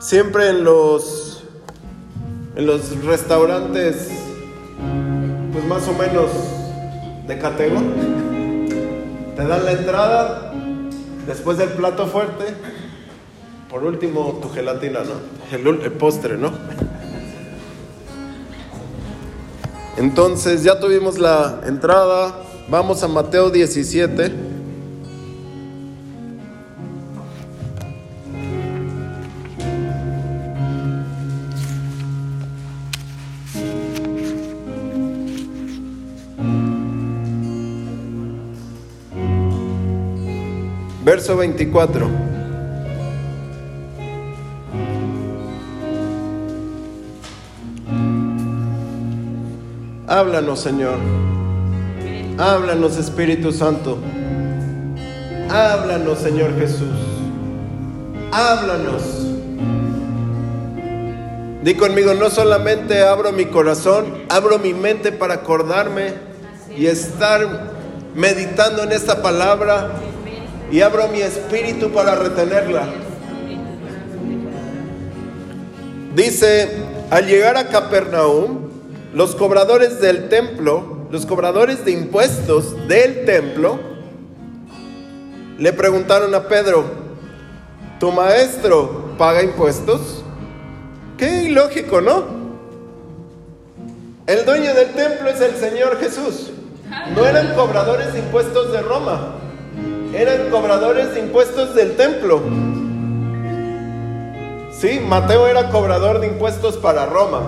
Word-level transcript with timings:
Siempre 0.00 0.48
en 0.48 0.64
los 0.64 1.44
en 2.56 2.66
los 2.66 3.04
restaurantes 3.04 4.08
pues 5.52 5.64
más 5.66 5.86
o 5.88 5.92
menos 5.92 6.30
de 7.28 7.38
categoría 7.38 7.80
te 9.36 9.44
dan 9.46 9.64
la 9.64 9.72
entrada 9.72 10.52
después 11.26 11.58
del 11.58 11.68
plato 11.70 12.06
fuerte, 12.06 12.44
por 13.68 13.84
último 13.84 14.38
tu 14.42 14.48
gelatina, 14.50 15.00
¿no? 15.00 15.56
El, 15.56 15.66
el 15.82 15.92
postre, 15.92 16.36
¿no? 16.36 16.50
Entonces 19.96 20.62
ya 20.64 20.80
tuvimos 20.80 21.18
la 21.18 21.60
entrada, 21.66 22.42
vamos 22.68 23.02
a 23.02 23.08
Mateo 23.08 23.50
17. 23.50 24.49
Verso 41.20 41.36
24. 41.36 42.08
Háblanos, 50.08 50.60
Señor. 50.60 50.96
Háblanos, 52.38 52.96
Espíritu 52.96 53.52
Santo. 53.52 53.98
Háblanos, 55.50 56.20
Señor 56.20 56.58
Jesús. 56.58 56.88
Háblanos. 58.32 59.02
Di 61.62 61.74
conmigo, 61.74 62.14
no 62.14 62.30
solamente 62.30 63.02
abro 63.02 63.30
mi 63.32 63.44
corazón, 63.44 64.06
abro 64.30 64.58
mi 64.58 64.72
mente 64.72 65.12
para 65.12 65.34
acordarme 65.34 66.14
y 66.74 66.86
estar 66.86 67.46
meditando 68.14 68.84
en 68.84 68.92
esta 68.92 69.20
palabra 69.20 70.00
y 70.70 70.82
abro 70.82 71.08
mi 71.08 71.20
espíritu 71.20 71.90
para 71.90 72.14
retenerla. 72.14 72.88
Dice, 76.14 76.68
al 77.10 77.26
llegar 77.26 77.56
a 77.56 77.68
Capernaum, 77.68 78.70
los 79.12 79.34
cobradores 79.34 80.00
del 80.00 80.28
templo, 80.28 81.06
los 81.10 81.26
cobradores 81.26 81.84
de 81.84 81.92
impuestos 81.92 82.88
del 82.88 83.24
templo, 83.24 83.80
le 85.58 85.72
preguntaron 85.72 86.34
a 86.34 86.46
Pedro, 86.48 86.84
¿tu 87.98 88.12
maestro 88.12 89.14
paga 89.18 89.42
impuestos? 89.42 90.22
Qué 91.18 91.44
ilógico, 91.44 92.00
¿no? 92.00 92.40
El 94.26 94.44
dueño 94.44 94.72
del 94.74 94.90
templo 94.92 95.28
es 95.28 95.40
el 95.40 95.56
Señor 95.56 95.98
Jesús. 95.98 96.50
No 97.14 97.26
eran 97.26 97.54
cobradores 97.54 98.12
de 98.12 98.20
impuestos 98.20 98.72
de 98.72 98.80
Roma 98.80 99.39
eran 100.14 100.50
cobradores 100.50 101.14
de 101.14 101.20
impuestos 101.20 101.74
del 101.74 101.96
templo. 101.96 102.42
Sí, 104.72 105.00
Mateo 105.00 105.46
era 105.46 105.70
cobrador 105.70 106.20
de 106.20 106.26
impuestos 106.26 106.76
para 106.76 107.06
Roma. 107.06 107.42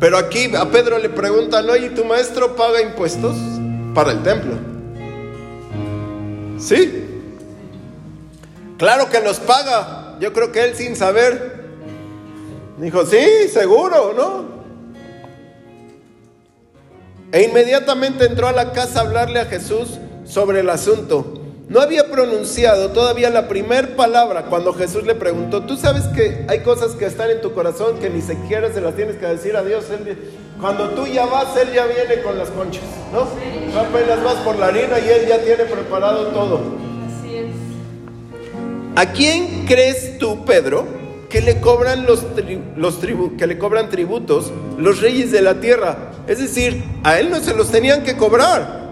Pero 0.00 0.18
aquí 0.18 0.54
a 0.54 0.66
Pedro 0.66 0.98
le 0.98 1.08
preguntan, 1.08 1.68
oye, 1.70 1.90
¿tu 1.90 2.04
maestro 2.04 2.56
paga 2.56 2.82
impuestos 2.82 3.36
para 3.94 4.12
el 4.12 4.22
templo? 4.22 4.54
Sí. 6.58 7.04
Claro 8.76 9.08
que 9.08 9.20
los 9.20 9.38
paga. 9.40 10.16
Yo 10.20 10.32
creo 10.32 10.52
que 10.52 10.64
él 10.64 10.74
sin 10.74 10.96
saber 10.96 11.64
dijo, 12.78 13.06
sí, 13.06 13.48
seguro, 13.52 14.12
¿no? 14.14 14.53
E 17.34 17.42
inmediatamente 17.42 18.26
entró 18.26 18.46
a 18.46 18.52
la 18.52 18.70
casa 18.70 19.00
a 19.00 19.02
hablarle 19.02 19.40
a 19.40 19.46
Jesús 19.46 19.98
sobre 20.24 20.60
el 20.60 20.70
asunto. 20.70 21.34
No 21.68 21.80
había 21.80 22.08
pronunciado 22.08 22.92
todavía 22.92 23.28
la 23.28 23.48
primera 23.48 23.96
palabra 23.96 24.44
cuando 24.44 24.72
Jesús 24.72 25.02
le 25.02 25.16
preguntó, 25.16 25.64
tú 25.64 25.76
sabes 25.76 26.04
que 26.14 26.44
hay 26.46 26.60
cosas 26.60 26.92
que 26.92 27.06
están 27.06 27.30
en 27.30 27.40
tu 27.40 27.52
corazón 27.52 27.98
que 27.98 28.08
ni 28.08 28.22
siquiera 28.22 28.72
se 28.72 28.80
las 28.80 28.94
tienes 28.94 29.16
que 29.16 29.26
decir 29.26 29.56
a 29.56 29.64
Dios. 29.64 29.86
cuando 30.60 30.90
tú 30.90 31.08
ya 31.08 31.26
vas, 31.26 31.56
Él 31.56 31.72
ya 31.74 31.86
viene 31.86 32.22
con 32.22 32.38
las 32.38 32.50
conchas, 32.50 32.84
¿no? 33.12 33.22
Tú 33.22 33.78
apenas 33.80 34.22
vas 34.22 34.36
por 34.44 34.56
la 34.56 34.66
harina 34.66 35.00
y 35.00 35.08
Él 35.08 35.26
ya 35.26 35.42
tiene 35.42 35.64
preparado 35.64 36.28
todo. 36.28 36.60
Así 37.08 37.34
es. 37.34 37.46
¿A 38.94 39.10
quién 39.10 39.66
crees 39.66 40.18
tú, 40.18 40.44
Pedro, 40.44 40.86
que 41.28 41.40
le 41.40 41.60
cobran 41.60 42.06
los, 42.06 42.24
los 42.76 43.00
que 43.36 43.46
le 43.48 43.58
cobran 43.58 43.90
tributos 43.90 44.52
los 44.78 45.00
reyes 45.00 45.32
de 45.32 45.42
la 45.42 45.54
tierra? 45.54 46.13
Es 46.26 46.38
decir, 46.38 46.84
a 47.02 47.18
él 47.18 47.30
no 47.30 47.40
se 47.40 47.54
los 47.54 47.70
tenían 47.70 48.02
que 48.02 48.16
cobrar. 48.16 48.82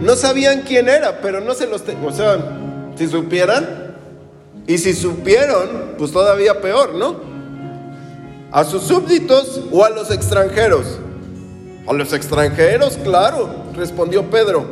No 0.00 0.16
sabían 0.16 0.62
quién 0.62 0.88
era, 0.88 1.20
pero 1.20 1.40
no 1.40 1.54
se 1.54 1.66
los 1.66 1.84
tenían. 1.84 2.06
O 2.06 2.12
sea, 2.12 2.38
si 2.96 3.06
supieran, 3.06 3.80
y 4.66 4.78
si 4.78 4.94
supieron, 4.94 5.94
pues 5.98 6.12
todavía 6.12 6.60
peor, 6.60 6.94
¿no? 6.94 7.16
A 8.52 8.64
sus 8.64 8.82
súbditos 8.82 9.62
o 9.70 9.84
a 9.84 9.90
los 9.90 10.10
extranjeros. 10.10 10.98
A 11.86 11.92
los 11.92 12.12
extranjeros, 12.12 12.96
claro, 13.02 13.48
respondió 13.74 14.30
Pedro. 14.30 14.64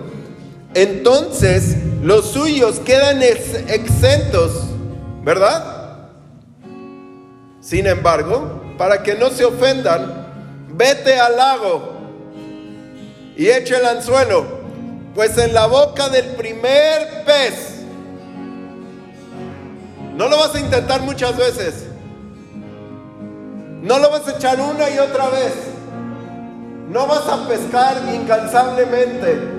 Entonces 0.75 1.77
los 2.03 2.27
suyos 2.27 2.81
quedan 2.81 3.23
exentos, 3.23 4.67
¿verdad? 5.25 6.11
Sin 7.61 7.87
embargo, 7.87 8.63
para 8.79 9.03
que 9.03 9.15
no 9.15 9.31
se 9.31 9.45
ofendan, 9.45 10.18
vete 10.78 11.19
al 11.19 11.37
lago 11.37 11.93
y 13.37 13.49
eche 13.49 13.77
el 13.77 13.84
anzuelo, 13.84 14.47
pues 15.12 15.37
en 15.37 15.53
la 15.53 15.66
boca 15.66 16.09
del 16.09 16.27
primer 16.37 17.25
pez, 17.25 17.83
no 20.15 20.28
lo 20.28 20.38
vas 20.38 20.55
a 20.55 20.61
intentar 20.61 21.03
muchas 21.03 21.37
veces, 21.37 21.87
no 23.83 23.99
lo 23.99 24.09
vas 24.11 24.28
a 24.28 24.37
echar 24.37 24.61
una 24.61 24.88
y 24.88 24.99
otra 25.00 25.28
vez, 25.31 25.53
no 26.88 27.09
vas 27.09 27.27
a 27.27 27.49
pescar 27.49 27.97
incansablemente. 28.15 29.59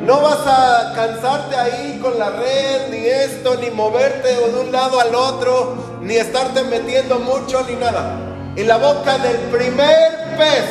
No 0.00 0.22
vas 0.22 0.46
a 0.46 0.94
cansarte 0.94 1.54
ahí 1.54 1.98
con 2.00 2.18
la 2.18 2.30
red, 2.30 2.88
ni 2.90 3.04
esto, 3.04 3.56
ni 3.56 3.70
moverte 3.70 4.34
de 4.34 4.58
un 4.58 4.72
lado 4.72 4.98
al 4.98 5.14
otro, 5.14 5.98
ni 6.00 6.16
estarte 6.16 6.62
metiendo 6.62 7.18
mucho, 7.18 7.62
ni 7.68 7.74
nada 7.74 8.29
en 8.60 8.68
la 8.68 8.76
boca 8.76 9.16
del 9.18 9.36
primer 9.50 10.36
pez 10.36 10.64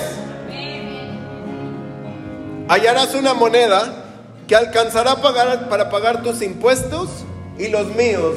hallarás 2.68 3.16
una 3.16 3.34
moneda 3.34 4.06
que 4.48 4.56
alcanzará 4.56 5.16
pagar, 5.16 5.70
para 5.70 5.90
pagar 5.90 6.22
tus 6.22 6.42
impuestos 6.44 7.10
y 7.58 7.68
los 7.68 7.88
míos. 7.96 8.36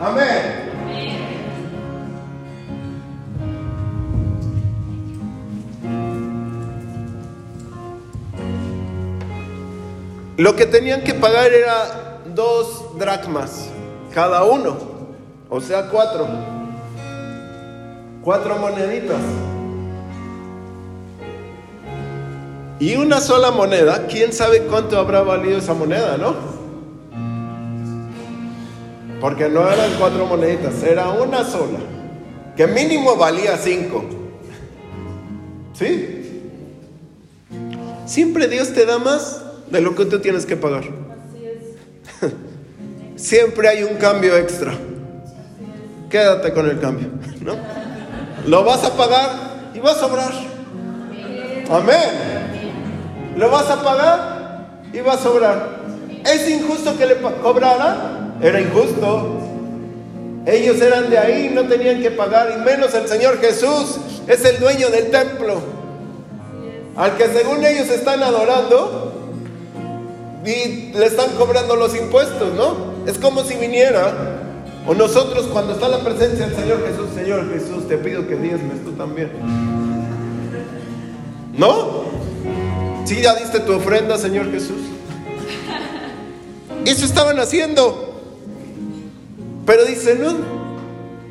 Amén. 0.00 0.70
Lo 10.36 10.56
que 10.56 10.66
tenían 10.66 11.02
que 11.02 11.14
pagar 11.14 11.52
era 11.52 12.20
dos 12.26 12.98
dracmas 12.98 13.68
cada 14.14 14.44
uno, 14.44 14.76
o 15.48 15.60
sea, 15.60 15.88
cuatro. 15.88 16.51
Cuatro 18.22 18.56
moneditas. 18.56 19.20
Y 22.78 22.96
una 22.96 23.20
sola 23.20 23.50
moneda, 23.50 24.06
¿quién 24.06 24.32
sabe 24.32 24.62
cuánto 24.62 24.98
habrá 24.98 25.22
valido 25.22 25.58
esa 25.58 25.74
moneda, 25.74 26.16
no? 26.16 26.34
Porque 29.20 29.48
no 29.48 29.70
eran 29.70 29.92
cuatro 29.98 30.26
moneditas, 30.26 30.82
era 30.82 31.10
una 31.10 31.44
sola, 31.44 31.78
que 32.56 32.66
mínimo 32.66 33.16
valía 33.16 33.56
cinco. 33.56 34.04
¿Sí? 35.74 36.42
Siempre 38.06 38.48
Dios 38.48 38.72
te 38.72 38.84
da 38.84 38.98
más 38.98 39.42
de 39.70 39.80
lo 39.80 39.94
que 39.94 40.04
tú 40.06 40.18
tienes 40.20 40.44
que 40.44 40.56
pagar. 40.56 40.82
Siempre 43.16 43.68
hay 43.68 43.84
un 43.84 43.94
cambio 43.94 44.36
extra. 44.36 44.74
Quédate 46.10 46.52
con 46.52 46.68
el 46.68 46.80
cambio, 46.80 47.08
¿no? 47.40 47.56
Lo 48.46 48.64
vas 48.64 48.84
a 48.84 48.96
pagar 48.96 49.30
y 49.74 49.78
va 49.78 49.92
a 49.92 49.94
sobrar. 49.94 50.32
Amén. 51.70 53.34
Lo 53.36 53.50
vas 53.50 53.70
a 53.70 53.82
pagar 53.82 54.66
y 54.92 55.00
va 55.00 55.14
a 55.14 55.18
sobrar. 55.18 55.80
¿Es 56.24 56.48
injusto 56.48 56.96
que 56.98 57.06
le 57.06 57.16
cobrara? 57.16 58.32
Era 58.40 58.60
injusto. 58.60 59.38
Ellos 60.44 60.80
eran 60.80 61.08
de 61.08 61.18
ahí, 61.18 61.52
no 61.54 61.68
tenían 61.68 62.02
que 62.02 62.10
pagar, 62.10 62.52
y 62.56 62.60
menos 62.62 62.92
el 62.94 63.06
Señor 63.06 63.38
Jesús 63.40 63.98
es 64.26 64.44
el 64.44 64.58
dueño 64.58 64.88
del 64.90 65.10
templo. 65.10 65.60
Al 66.96 67.16
que 67.16 67.28
según 67.28 67.64
ellos 67.64 67.88
están 67.88 68.22
adorando 68.22 69.12
y 70.44 70.92
le 70.92 71.06
están 71.06 71.30
cobrando 71.38 71.76
los 71.76 71.94
impuestos, 71.96 72.52
¿no? 72.54 72.92
Es 73.06 73.18
como 73.18 73.44
si 73.44 73.54
viniera, 73.54 74.41
o 74.86 74.94
nosotros 74.94 75.46
cuando 75.52 75.74
está 75.74 75.88
la 75.88 76.00
presencia 76.00 76.46
del 76.46 76.56
Señor 76.56 76.86
Jesús, 76.86 77.06
Señor 77.14 77.52
Jesús, 77.52 77.88
te 77.88 77.98
pido 77.98 78.26
que 78.26 78.36
diezmes 78.36 78.82
tú 78.84 78.92
también. 78.92 79.30
¿No? 81.56 82.04
Sí, 83.04 83.20
ya 83.20 83.34
diste 83.34 83.60
tu 83.60 83.72
ofrenda, 83.72 84.18
Señor 84.18 84.50
Jesús. 84.50 84.80
Eso 86.84 87.04
estaban 87.04 87.38
haciendo. 87.38 88.20
Pero 89.66 89.84
dice, 89.84 90.16
no, 90.16 90.34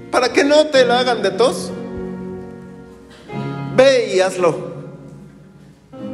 para 0.10 0.32
que 0.32 0.44
no 0.44 0.68
te 0.68 0.86
la 0.86 1.00
hagan 1.00 1.22
de 1.22 1.32
tos, 1.32 1.72
ve 3.76 4.14
y 4.16 4.20
hazlo. 4.22 4.72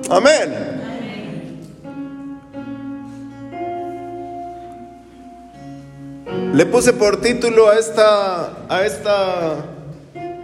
Amén. 0.09 0.76
Le 6.53 6.65
puse 6.65 6.93
por 6.93 7.21
título 7.21 7.69
a 7.69 7.77
esta, 7.77 8.65
a 8.69 8.85
esta 8.85 9.55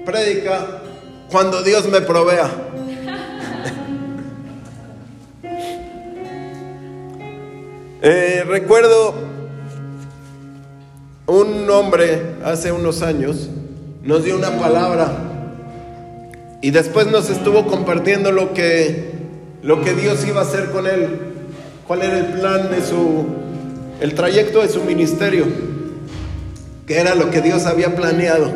prédica, 0.05 0.81
cuando 1.31 1.63
Dios 1.63 1.87
me 1.87 2.01
provea. 2.01 2.49
Eh, 8.05 8.43
recuerdo 8.45 9.13
un 11.25 11.69
hombre 11.69 12.35
hace 12.43 12.73
unos 12.73 13.01
años 13.01 13.47
nos 14.03 14.25
dio 14.25 14.35
una 14.35 14.59
palabra 14.59 15.11
y 16.61 16.71
después 16.71 17.07
nos 17.07 17.29
estuvo 17.29 17.65
compartiendo 17.67 18.31
lo 18.31 18.53
que, 18.53 19.11
lo 19.61 19.81
que 19.81 19.93
Dios 19.93 20.25
iba 20.27 20.41
a 20.41 20.43
hacer 20.43 20.71
con 20.71 20.87
él, 20.87 21.07
cuál 21.87 22.01
era 22.01 22.19
el 22.19 22.25
plan 22.39 22.69
de 22.69 22.81
su, 22.81 23.25
el 24.01 24.13
trayecto 24.13 24.61
de 24.61 24.69
su 24.69 24.83
ministerio, 24.83 25.45
que 26.85 26.99
era 26.99 27.15
lo 27.15 27.29
que 27.29 27.41
Dios 27.41 27.65
había 27.65 27.95
planeado. 27.95 28.51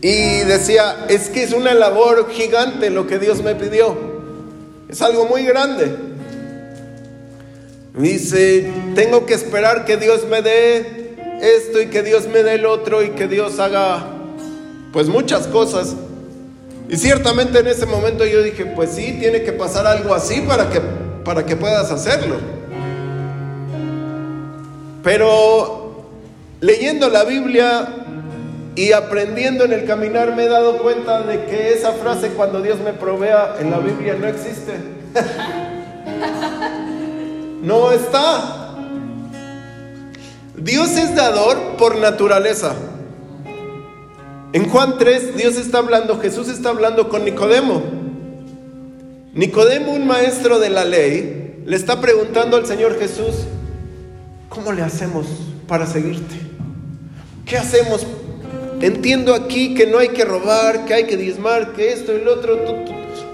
Y 0.00 0.40
decía, 0.40 1.06
es 1.08 1.28
que 1.28 1.42
es 1.42 1.52
una 1.52 1.74
labor 1.74 2.30
gigante 2.30 2.90
lo 2.90 3.06
que 3.06 3.18
Dios 3.18 3.42
me 3.42 3.54
pidió, 3.56 3.96
es 4.88 5.02
algo 5.02 5.26
muy 5.26 5.44
grande. 5.44 6.08
Dice, 7.94 8.70
tengo 8.94 9.26
que 9.26 9.34
esperar 9.34 9.84
que 9.84 9.96
Dios 9.96 10.24
me 10.30 10.40
dé 10.40 11.16
esto 11.40 11.82
y 11.82 11.86
que 11.86 12.02
Dios 12.02 12.28
me 12.28 12.44
dé 12.44 12.54
el 12.54 12.66
otro 12.66 13.02
y 13.02 13.10
que 13.10 13.26
Dios 13.26 13.58
haga 13.58 14.06
pues 14.92 15.08
muchas 15.08 15.48
cosas. 15.48 15.96
Y 16.88 16.96
ciertamente 16.96 17.58
en 17.58 17.66
ese 17.66 17.86
momento 17.86 18.24
yo 18.24 18.42
dije, 18.42 18.66
pues 18.66 18.90
sí, 18.90 19.16
tiene 19.18 19.42
que 19.42 19.52
pasar 19.52 19.86
algo 19.86 20.14
así 20.14 20.40
para 20.42 20.70
que, 20.70 20.80
para 21.24 21.44
que 21.44 21.56
puedas 21.56 21.90
hacerlo. 21.90 22.36
Pero 25.02 25.87
leyendo 26.60 27.08
la 27.08 27.24
Biblia 27.24 27.88
y 28.74 28.92
aprendiendo 28.92 29.64
en 29.64 29.72
el 29.72 29.84
caminar 29.86 30.36
me 30.36 30.44
he 30.44 30.48
dado 30.48 30.78
cuenta 30.78 31.22
de 31.22 31.46
que 31.46 31.72
esa 31.72 31.92
frase 31.92 32.28
cuando 32.30 32.62
Dios 32.62 32.78
me 32.80 32.92
provea 32.92 33.56
en 33.60 33.70
la 33.70 33.78
Biblia 33.78 34.16
no 34.18 34.26
existe. 34.26 34.72
No 37.62 37.90
está. 37.90 38.76
Dios 40.56 40.90
es 40.96 41.14
dador 41.14 41.76
por 41.76 41.96
naturaleza. 41.98 42.74
En 44.52 44.68
Juan 44.68 44.96
3, 44.98 45.36
Dios 45.36 45.56
está 45.56 45.78
hablando, 45.78 46.18
Jesús 46.20 46.48
está 46.48 46.70
hablando 46.70 47.08
con 47.08 47.24
Nicodemo. 47.24 47.82
Nicodemo, 49.34 49.92
un 49.92 50.06
maestro 50.06 50.58
de 50.58 50.70
la 50.70 50.84
ley, 50.84 51.62
le 51.66 51.76
está 51.76 52.00
preguntando 52.00 52.56
al 52.56 52.64
Señor 52.64 52.98
Jesús, 52.98 53.34
¿cómo 54.48 54.72
le 54.72 54.82
hacemos 54.82 55.26
para 55.66 55.84
seguirte? 55.84 56.47
¿Qué 57.48 57.56
hacemos? 57.56 58.06
Entiendo 58.82 59.34
aquí 59.34 59.74
que 59.74 59.86
no 59.86 59.98
hay 59.98 60.10
que 60.10 60.24
robar, 60.24 60.84
que 60.84 60.92
hay 60.92 61.04
que 61.04 61.16
diezmar, 61.16 61.72
que 61.72 61.92
esto 61.92 62.14
y 62.14 62.22
lo 62.22 62.34
otro, 62.34 62.58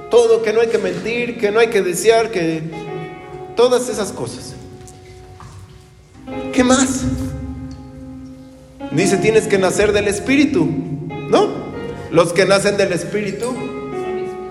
todo, 0.09 0.41
que 0.41 0.53
no 0.53 0.61
hay 0.61 0.69
que 0.69 0.79
mentir, 0.79 1.37
que 1.37 1.51
no 1.51 1.59
hay 1.59 1.67
que 1.67 1.83
desear, 1.83 2.31
que 2.31 2.63
Todas 3.57 3.89
esas 3.89 4.11
cosas. 4.11 4.55
¿Qué 6.53 6.65
más? 6.65 7.03
Dice, 8.91 9.17
tienes 9.19 9.47
que 9.47 9.59
nacer 9.59 9.93
del 9.93 10.09
Espíritu. 10.09 10.69
¿No? 11.31 11.49
Los 12.11 12.33
que 12.33 12.45
nacen 12.45 12.77
del 12.77 12.93
Espíritu 12.93 13.55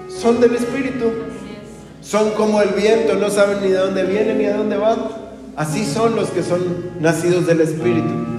son 0.09 0.39
del 0.39 0.55
Espíritu. 0.55 1.11
Son 2.01 2.31
como 2.31 2.61
el 2.61 2.69
viento, 2.69 3.15
no 3.15 3.29
saben 3.29 3.61
ni 3.61 3.69
de 3.69 3.77
dónde 3.77 4.03
vienen 4.03 4.37
ni 4.37 4.45
a 4.45 4.55
dónde 4.55 4.77
van. 4.77 4.99
Así 5.57 5.85
son 5.85 6.15
los 6.15 6.29
que 6.29 6.43
son 6.43 6.91
nacidos 7.01 7.45
del 7.45 7.59
Espíritu. 7.59 8.32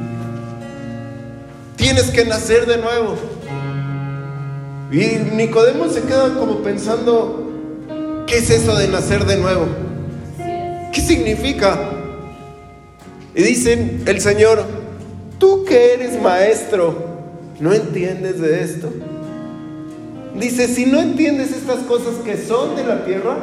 Tienes 1.85 2.11
que 2.11 2.25
nacer 2.25 2.65
de 2.65 2.79
nuevo. 2.79 3.15
Y 4.91 5.19
Nicodemo 5.37 5.87
se 5.91 6.01
queda 6.01 6.33
como 6.33 6.63
pensando, 6.63 7.47
¿qué 8.27 8.39
es 8.39 8.49
eso 8.49 8.75
de 8.75 8.89
nacer 8.89 9.27
de 9.27 9.37
nuevo? 9.37 9.67
¿Qué 10.39 11.01
significa? 11.03 11.79
Y 13.35 13.43
dicen 13.43 14.03
el 14.07 14.19
Señor, 14.23 14.65
tú 15.39 15.67
que 15.67 15.93
eres 15.93 16.19
maestro, 16.23 16.97
¿no 17.61 17.75
entiendes 17.75 18.41
de 18.41 18.63
esto? 18.63 18.91
Dice, 20.41 20.69
si 20.69 20.87
no 20.87 21.03
entiendes 21.03 21.53
estas 21.53 21.81
cosas 21.81 22.15
que 22.25 22.39
son 22.39 22.77
de 22.77 22.85
la 22.85 23.05
tierra, 23.05 23.37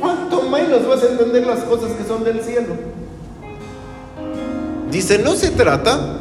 ¿cuánto 0.00 0.42
menos 0.42 0.86
vas 0.86 1.02
a 1.02 1.08
entender 1.08 1.44
las 1.44 1.64
cosas 1.64 1.90
que 1.90 2.04
son 2.04 2.22
del 2.22 2.40
cielo? 2.40 2.76
Dice, 4.92 5.18
no 5.18 5.34
se 5.34 5.50
trata 5.50 6.20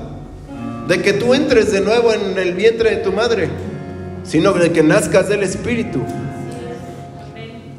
de 0.91 1.01
que 1.01 1.13
tú 1.13 1.33
entres 1.33 1.71
de 1.71 1.79
nuevo 1.79 2.11
en 2.11 2.37
el 2.37 2.53
vientre 2.53 2.89
de 2.89 2.97
tu 2.97 3.13
madre, 3.13 3.47
sino 4.25 4.51
de 4.51 4.73
que 4.73 4.83
nazcas 4.83 5.29
del 5.29 5.41
Espíritu. 5.41 6.01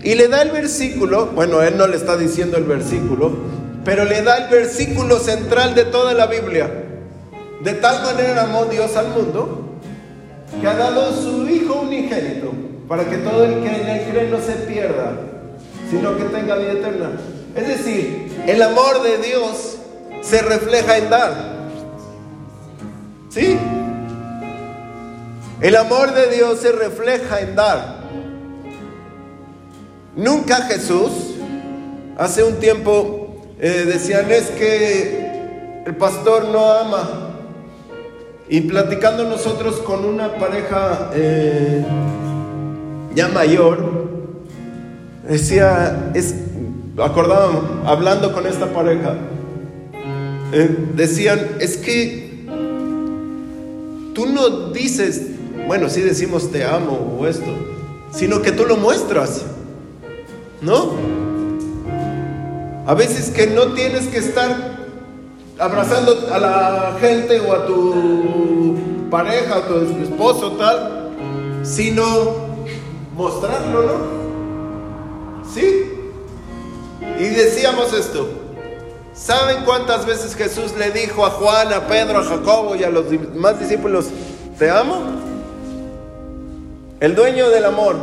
Y 0.03 0.15
le 0.15 0.29
da 0.29 0.41
el 0.41 0.51
versículo, 0.51 1.27
bueno, 1.27 1.61
él 1.61 1.77
no 1.77 1.87
le 1.87 1.99
está 1.99 2.17
diciendo 2.17 2.57
el 2.57 2.65
versículo, 2.65 3.31
pero 3.85 4.07
le 4.07 4.23
da 4.23 4.39
el 4.39 4.49
versículo 4.49 5.19
central 5.19 5.75
de 5.75 5.85
toda 5.85 6.15
la 6.15 6.25
Biblia. 6.25 6.71
De 7.63 7.75
tal 7.75 8.03
manera 8.03 8.45
amó 8.45 8.65
Dios 8.65 8.97
al 8.97 9.09
mundo 9.09 9.77
que 10.59 10.67
ha 10.67 10.75
dado 10.75 11.15
su 11.15 11.47
Hijo 11.51 11.83
unigénito 11.83 12.51
para 12.89 13.05
que 13.05 13.19
todo 13.19 13.45
el 13.45 13.63
que 13.63 13.69
en 13.69 13.89
él 13.91 14.07
cree 14.11 14.31
no 14.31 14.41
se 14.41 14.53
pierda, 14.53 15.21
sino 15.91 16.17
que 16.17 16.25
tenga 16.25 16.57
vida 16.57 16.73
eterna. 16.73 17.11
Es 17.55 17.69
decir, 17.69 18.33
el 18.47 18.63
amor 18.63 19.03
de 19.03 19.19
Dios 19.19 19.77
se 20.23 20.41
refleja 20.41 20.97
en 20.97 21.11
dar. 21.11 21.52
¿Sí? 23.33 23.57
El 25.63 25.77
amor 25.77 26.13
de 26.13 26.37
Dios 26.37 26.59
se 26.59 26.71
refleja 26.71 27.41
en 27.41 27.57
dar. 27.57 28.03
Nunca 30.15 30.57
Jesús, 30.67 31.13
hace 32.19 32.43
un 32.43 32.57
tiempo 32.57 33.43
eh, 33.59 33.85
decían 33.87 34.31
es 34.31 34.51
que 34.51 35.83
el 35.87 35.97
pastor 35.97 36.49
no 36.49 36.73
ama. 36.73 37.31
Y 38.51 38.61
platicando 38.63 39.25
nosotros 39.25 39.77
con 39.77 40.05
una 40.05 40.35
pareja 40.35 41.11
eh, 41.15 41.83
ya 43.15 43.29
mayor, 43.29 44.09
decía, 45.27 46.11
es, 46.13 46.35
acordábamos, 47.03 47.63
hablando 47.87 48.35
con 48.35 48.47
esta 48.47 48.67
pareja, 48.67 49.15
eh, 50.53 50.77
decían, 50.95 51.57
es 51.61 51.79
que 51.79 52.22
tú 54.15 54.27
no 54.27 54.71
dices, 54.71 55.23
bueno, 55.67 55.89
sí 55.89 56.01
decimos 56.01 56.51
te 56.51 56.65
amo 56.65 57.17
o 57.19 57.27
esto, 57.27 57.53
sino 58.13 58.43
que 58.43 58.53
tú 58.53 58.65
lo 58.67 58.77
muestras. 58.77 59.43
¿no? 60.63 60.93
A 62.87 62.95
veces 62.95 63.31
que 63.31 63.49
no 63.49 63.75
tienes 63.75 64.07
que 64.07 64.19
estar 64.19 64.79
abrazando 65.59 66.29
a 66.33 66.39
la 66.39 66.97
gente 67.01 67.41
o 67.41 67.53
a 67.53 67.67
tu 67.67 68.77
pareja 69.11 69.59
o 69.59 69.63
tu 69.63 70.03
esposo 70.03 70.53
tal, 70.53 71.11
sino 71.63 72.05
mostrarlo, 73.15 73.83
¿no? 73.83 75.45
¿Sí? 75.53 75.91
Y 77.19 77.25
decíamos 77.25 77.93
esto. 77.93 78.29
¿Saben 79.15 79.65
cuántas 79.65 80.07
veces 80.07 80.35
Jesús 80.35 80.73
le 80.77 80.91
dijo 80.91 81.27
a 81.27 81.31
Juan, 81.31 81.73
a 81.73 81.87
Pedro, 81.87 82.21
a 82.21 82.25
Jacobo 82.25 82.75
y 82.77 82.83
a 82.83 82.91
los 82.91 83.11
demás 83.11 83.61
discípulos, 83.61 84.07
te 84.59 84.71
amo? 84.71 85.03
El 86.99 87.15
dueño 87.15 87.51
del 87.51 87.65
amor, 87.67 87.97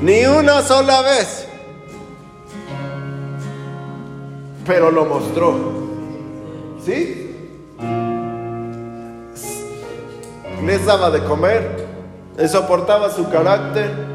ni 0.00 0.24
una 0.24 0.62
sola 0.62 1.02
vez. 1.02 1.46
Pero 4.66 4.90
lo 4.90 5.04
mostró. 5.04 5.56
¿Sí? 6.84 7.34
Les 10.64 10.86
daba 10.86 11.10
de 11.10 11.22
comer, 11.24 11.86
les 12.36 12.50
soportaba 12.50 13.10
su 13.10 13.28
carácter. 13.28 14.07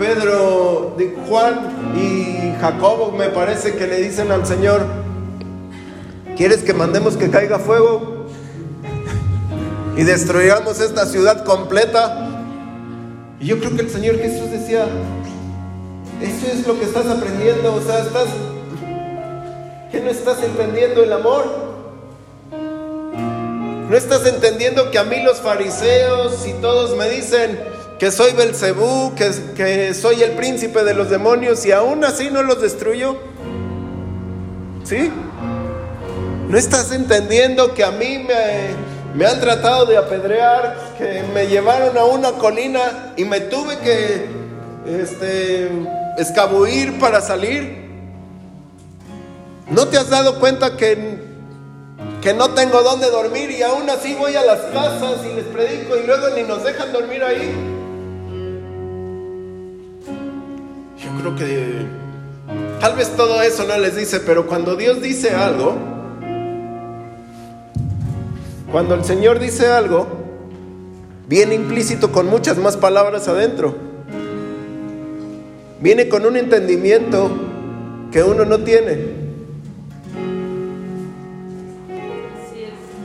Pedro, 0.00 0.96
Juan 1.28 1.94
y 1.94 2.58
Jacobo 2.58 3.12
me 3.12 3.28
parece 3.28 3.76
que 3.76 3.86
le 3.86 3.98
dicen 3.98 4.32
al 4.32 4.46
Señor, 4.46 4.86
¿quieres 6.38 6.62
que 6.62 6.72
mandemos 6.72 7.18
que 7.18 7.28
caiga 7.28 7.58
fuego? 7.58 8.24
Y 9.98 10.04
destruyamos 10.04 10.80
esta 10.80 11.04
ciudad 11.04 11.44
completa. 11.44 12.30
Y 13.40 13.48
yo 13.48 13.58
creo 13.58 13.76
que 13.76 13.82
el 13.82 13.90
Señor 13.90 14.16
Jesús 14.16 14.50
decía, 14.50 14.86
eso 16.22 16.46
es 16.50 16.66
lo 16.66 16.78
que 16.78 16.86
estás 16.86 17.06
aprendiendo, 17.06 17.74
o 17.74 17.82
sea, 17.82 17.98
estás, 17.98 18.28
¿qué 19.92 20.00
no 20.00 20.08
estás 20.08 20.42
entendiendo 20.42 21.04
el 21.04 21.12
amor? 21.12 21.44
¿No 23.90 23.94
estás 23.94 24.24
entendiendo 24.24 24.90
que 24.90 24.98
a 24.98 25.04
mí 25.04 25.22
los 25.22 25.42
fariseos 25.42 26.46
y 26.46 26.54
todos 26.54 26.96
me 26.96 27.06
dicen, 27.10 27.58
que 28.00 28.10
soy 28.10 28.32
Belcebú, 28.32 29.14
que, 29.14 29.30
que 29.54 29.92
soy 29.92 30.22
el 30.22 30.30
príncipe 30.30 30.82
de 30.84 30.94
los 30.94 31.10
demonios 31.10 31.66
y 31.66 31.72
aún 31.72 32.02
así 32.02 32.30
no 32.30 32.42
los 32.42 32.62
destruyo? 32.62 33.18
¿Sí? 34.84 35.12
¿No 36.48 36.56
estás 36.56 36.92
entendiendo 36.92 37.74
que 37.74 37.84
a 37.84 37.90
mí 37.90 38.24
me, 38.26 38.70
me 39.14 39.26
han 39.26 39.38
tratado 39.38 39.84
de 39.84 39.98
apedrear, 39.98 40.94
que 40.96 41.22
me 41.34 41.46
llevaron 41.46 41.98
a 41.98 42.04
una 42.06 42.32
colina 42.32 43.12
y 43.18 43.26
me 43.26 43.38
tuve 43.40 43.76
que 43.80 44.24
este, 44.86 45.70
escabullir 46.16 46.98
para 46.98 47.20
salir? 47.20 47.90
¿No 49.68 49.88
te 49.88 49.98
has 49.98 50.08
dado 50.08 50.40
cuenta 50.40 50.74
que, 50.78 51.18
que 52.22 52.32
no 52.32 52.54
tengo 52.54 52.82
dónde 52.82 53.10
dormir 53.10 53.50
y 53.50 53.62
aún 53.62 53.90
así 53.90 54.14
voy 54.14 54.36
a 54.36 54.42
las 54.42 54.60
casas 54.72 55.18
y 55.30 55.34
les 55.34 55.44
predico 55.44 55.98
y 55.98 56.06
luego 56.06 56.30
ni 56.34 56.44
nos 56.44 56.64
dejan 56.64 56.94
dormir 56.94 57.22
ahí? 57.22 57.69
Creo 61.20 61.36
que 61.36 61.86
tal 62.80 62.96
vez 62.96 63.10
todo 63.16 63.42
eso 63.42 63.64
no 63.64 63.76
les 63.78 63.96
dice, 63.96 64.20
pero 64.20 64.46
cuando 64.46 64.76
Dios 64.76 65.00
dice 65.00 65.30
algo, 65.30 65.76
cuando 68.70 68.94
el 68.94 69.04
Señor 69.04 69.38
dice 69.38 69.66
algo, 69.66 70.06
viene 71.26 71.54
implícito 71.54 72.12
con 72.12 72.26
muchas 72.26 72.58
más 72.58 72.76
palabras 72.76 73.28
adentro. 73.28 73.74
Viene 75.80 76.08
con 76.08 76.26
un 76.26 76.36
entendimiento 76.36 77.30
que 78.12 78.22
uno 78.22 78.44
no 78.44 78.58
tiene. 78.60 79.20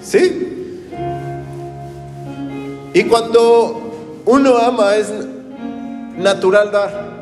¿Sí? 0.03 0.91
Y 2.93 3.03
cuando 3.05 4.21
uno 4.25 4.57
ama 4.57 4.95
es 4.95 5.11
natural 6.17 6.71
dar. 6.71 7.14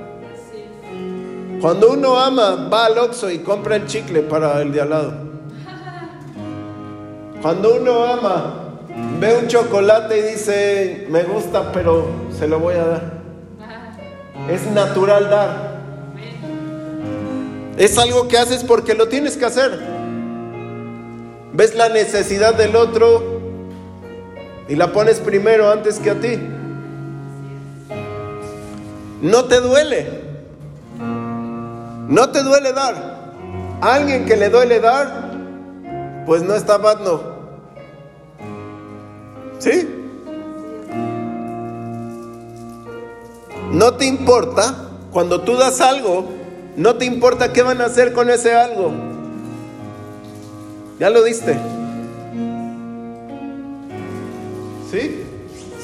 Cuando 1.64 1.92
uno 1.92 2.20
ama, 2.20 2.68
va 2.70 2.88
al 2.88 2.98
Oxxo 2.98 3.32
y 3.32 3.38
compra 3.40 3.78
el 3.78 3.86
chicle 3.86 4.20
para 4.20 4.62
el 4.62 4.74
de 4.74 4.82
al 4.82 4.90
lado. 4.90 5.14
Cuando 7.42 7.76
uno 7.76 8.04
ama, 8.04 8.80
ve 9.22 9.38
un 9.38 9.48
chocolate 9.48 10.20
y 10.20 10.22
dice, 10.24 11.08
me 11.10 11.24
gusta, 11.24 11.72
pero 11.72 12.06
se 12.38 12.50
lo 12.50 12.60
voy 12.60 12.76
a 12.76 12.84
dar. 12.84 13.14
Es 14.52 14.70
natural 14.72 15.30
dar. 15.30 15.80
Es 17.78 17.98
algo 17.98 18.28
que 18.28 18.38
haces 18.38 18.66
porque 18.66 18.94
lo 18.94 19.08
tienes 19.08 19.38
que 19.38 19.46
hacer. 19.46 19.80
Ves 21.54 21.76
la 21.76 21.88
necesidad 21.88 22.56
del 22.56 22.76
otro 22.76 23.40
y 24.68 24.76
la 24.76 24.92
pones 24.92 25.22
primero 25.22 25.72
antes 25.72 25.98
que 26.00 26.10
a 26.10 26.16
ti. 26.16 26.38
No 29.22 29.46
te 29.46 29.62
duele. 29.62 30.23
¿No 32.08 32.30
te 32.30 32.44
duele 32.44 32.74
dar? 32.74 33.24
alguien 33.84 34.26
que 34.26 34.38
le 34.38 34.50
duele 34.50 34.80
dar, 34.80 35.32
pues 36.26 36.42
no 36.42 36.56
está 36.56 36.78
dando. 36.78 37.36
¿Sí? 39.60 39.90
No 43.72 43.96
te 43.96 44.06
importa, 44.06 44.90
cuando 45.12 45.42
tú 45.42 45.58
das 45.58 45.82
algo, 45.82 46.26
no 46.78 46.96
te 46.96 47.06
importa 47.06 47.52
qué 47.52 47.62
van 47.62 47.82
a 47.82 47.86
hacer 47.86 48.14
con 48.14 48.30
ese 48.30 48.56
algo. 48.56 48.92
Ya 51.00 51.10
lo 51.10 51.24
diste. 51.24 51.58
¿Sí? 54.92 55.26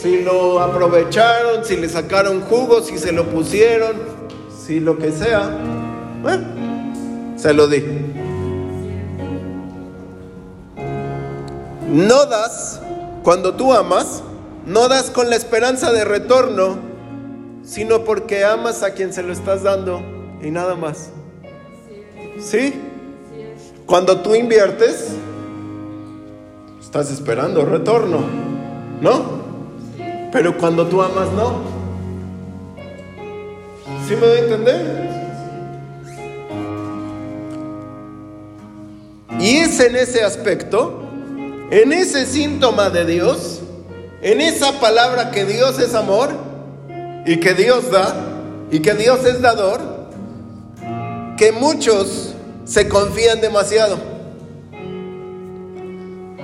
Si 0.01 0.21
lo 0.21 0.61
aprovecharon, 0.61 1.65
si 1.65 1.75
le 1.75 1.89
sacaron 1.89 2.41
jugo, 2.41 2.81
si 2.81 2.97
se 2.97 3.11
lo 3.11 3.25
pusieron, 3.25 3.97
si 4.65 4.79
lo 4.79 4.97
que 4.97 5.11
sea. 5.11 5.78
Bueno, 6.21 6.45
se 7.38 7.53
lo 7.53 7.67
di. 7.67 7.83
No 11.88 12.25
das, 12.25 12.81
cuando 13.23 13.55
tú 13.55 13.73
amas, 13.73 14.21
no 14.65 14.88
das 14.88 15.09
con 15.09 15.29
la 15.29 15.35
esperanza 15.35 15.91
de 15.91 16.05
retorno, 16.05 16.77
sino 17.63 18.03
porque 18.03 18.43
amas 18.43 18.83
a 18.83 18.91
quien 18.91 19.13
se 19.13 19.23
lo 19.23 19.33
estás 19.33 19.63
dando 19.63 20.01
y 20.41 20.51
nada 20.51 20.75
más. 20.75 21.11
¿Sí? 22.39 22.73
Cuando 23.85 24.19
tú 24.19 24.35
inviertes, 24.35 25.13
estás 26.79 27.11
esperando 27.11 27.65
retorno, 27.65 28.19
¿no? 29.01 29.39
Pero 30.31 30.57
cuando 30.57 30.85
tú 30.85 31.01
amas, 31.01 31.27
no. 31.31 31.61
¿Sí 34.07 34.15
me 34.15 34.27
doy 34.27 34.38
a 34.38 34.41
entender? 34.41 35.18
Y 39.39 39.58
es 39.58 39.79
en 39.79 39.96
ese 39.96 40.24
aspecto, 40.24 41.01
en 41.72 41.93
ese 41.93 42.25
síntoma 42.25 42.89
de 42.89 43.05
Dios, 43.05 43.62
en 44.22 44.41
esa 44.41 44.79
palabra 44.81 45.31
que 45.31 45.46
Dios 45.46 45.79
es 45.79 45.96
amor 45.96 46.29
y 47.25 47.39
que 47.39 47.53
Dios 47.53 47.89
da 47.89 48.13
y 48.69 48.79
que 48.79 48.93
Dios 48.93 49.24
es 49.25 49.41
dador, 49.41 49.79
que 51.38 51.53
muchos 51.53 52.34
se 52.65 52.89
confían 52.89 53.39
demasiado 53.39 53.98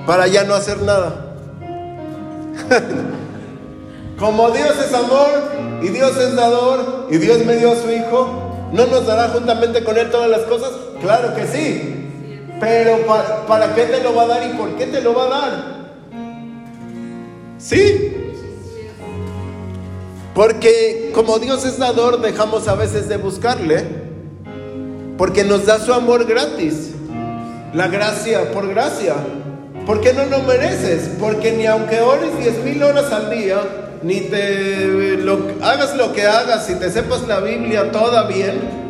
para 0.06 0.28
ya 0.28 0.46
no 0.46 0.54
hacer 0.54 0.82
nada. 0.82 1.36
Como 4.18 4.52
Dios 4.52 4.74
es 4.80 4.94
amor 4.94 5.82
y 5.82 5.90
Dios 5.90 6.16
es 6.16 6.34
dador 6.34 7.08
y 7.12 7.18
Dios 7.18 7.40
me 7.46 7.58
dio 7.58 7.74
a 7.74 7.76
su 7.76 7.92
Hijo, 7.92 8.70
¿no 8.72 8.86
nos 8.86 9.06
dará 9.06 9.28
juntamente 9.30 9.84
con 9.84 9.98
Él 9.98 10.10
todas 10.10 10.30
las 10.30 10.44
cosas? 10.44 10.72
Claro 11.02 11.36
que 11.36 11.46
sí. 11.46 12.05
Pero 12.60 13.06
¿para, 13.48 13.76
qué 13.76 13.84
te 13.86 14.02
lo 14.02 14.16
va 14.16 14.24
a 14.24 14.28
dar 14.28 14.50
y 14.50 14.58
por 14.58 14.76
qué 14.76 14.86
te 14.88 15.02
lo 15.02 15.14
va 15.14 15.26
a 15.26 15.30
dar? 15.30 15.76
¿Sí? 17.58 18.14
Porque 20.34 21.12
como 21.14 21.40
Dios 21.40 21.66
es 21.66 21.78
dador, 21.78 22.22
dejamos 22.22 22.68
a 22.68 22.76
veces 22.76 23.08
de 23.08 23.18
buscarle, 23.18 23.86
porque 25.18 25.44
nos 25.44 25.66
da 25.66 25.80
su 25.80 25.94
amor 25.94 26.26
gratis, 26.26 26.92
la 27.74 27.88
gracia 27.88 28.52
por 28.52 28.68
gracia. 28.68 29.16
¿Por 29.86 30.02
qué 30.02 30.14
no 30.14 30.26
lo 30.26 30.40
mereces? 30.40 31.12
Porque 31.20 31.52
ni 31.52 31.66
aunque 31.68 32.02
ores 32.02 32.38
diez 32.40 32.58
mil 32.64 32.82
horas 32.82 33.12
al 33.12 33.30
día, 33.30 33.60
ni 34.02 34.22
te 34.22 35.20
hagas 35.62 35.96
lo 35.96 36.12
que 36.12 36.26
hagas, 36.26 36.70
y 36.70 36.76
te 36.76 36.90
sepas 36.90 37.28
la 37.28 37.40
Biblia 37.40 37.92
toda 37.92 38.28
bien, 38.28 38.85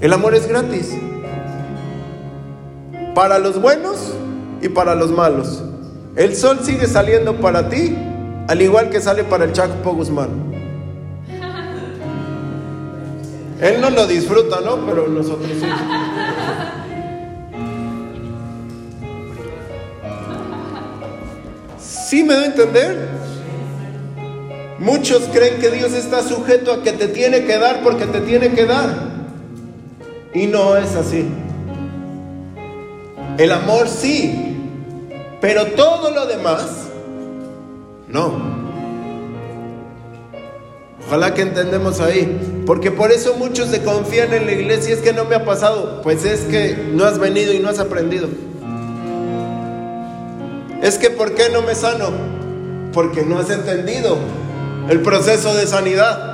el 0.00 0.12
amor 0.12 0.34
es 0.34 0.46
gratis. 0.46 0.90
Para 3.14 3.38
los 3.38 3.60
buenos 3.60 4.12
y 4.60 4.68
para 4.68 4.94
los 4.94 5.10
malos. 5.10 5.62
El 6.16 6.36
sol 6.36 6.60
sigue 6.62 6.86
saliendo 6.86 7.36
para 7.40 7.68
ti, 7.68 7.96
al 8.48 8.62
igual 8.62 8.90
que 8.90 9.00
sale 9.00 9.24
para 9.24 9.44
el 9.44 9.52
Chaco 9.52 9.94
Guzmán. 9.94 10.54
Él 13.60 13.80
no 13.80 13.90
lo 13.90 14.06
disfruta, 14.06 14.60
¿no? 14.60 14.84
Pero 14.86 15.08
nosotros 15.08 15.48
sí. 15.48 15.66
¿Sí 21.78 22.22
me 22.22 22.34
da 22.34 22.42
a 22.42 22.46
entender? 22.46 23.08
Muchos 24.78 25.22
creen 25.32 25.60
que 25.60 25.70
Dios 25.70 25.92
está 25.92 26.22
sujeto 26.22 26.72
a 26.72 26.82
que 26.82 26.92
te 26.92 27.08
tiene 27.08 27.44
que 27.44 27.58
dar 27.58 27.82
porque 27.82 28.06
te 28.06 28.20
tiene 28.20 28.52
que 28.52 28.66
dar. 28.66 29.13
Y 30.34 30.46
no 30.46 30.76
es 30.76 30.94
así. 30.96 31.24
El 33.38 33.52
amor 33.52 33.88
sí, 33.88 34.56
pero 35.40 35.66
todo 35.68 36.10
lo 36.10 36.26
demás, 36.26 36.88
no. 38.08 38.54
Ojalá 41.06 41.34
que 41.34 41.42
entendemos 41.42 42.00
ahí. 42.00 42.62
Porque 42.66 42.90
por 42.90 43.12
eso 43.12 43.34
muchos 43.34 43.68
se 43.68 43.82
confían 43.82 44.32
en 44.32 44.46
la 44.46 44.52
iglesia. 44.52 44.94
Es 44.94 45.00
que 45.00 45.12
no 45.12 45.24
me 45.24 45.34
ha 45.34 45.44
pasado. 45.44 46.00
Pues 46.02 46.24
es 46.24 46.40
que 46.42 46.76
no 46.92 47.04
has 47.04 47.18
venido 47.18 47.52
y 47.52 47.58
no 47.58 47.68
has 47.68 47.78
aprendido. 47.78 48.28
Es 50.82 50.98
que 50.98 51.10
¿por 51.10 51.34
qué 51.34 51.50
no 51.50 51.62
me 51.62 51.74
sano? 51.74 52.10
Porque 52.92 53.22
no 53.22 53.38
has 53.38 53.50
entendido. 53.50 54.16
el 54.88 55.00
proceso 55.00 55.54
de 55.54 55.66
sanidad. 55.66 56.33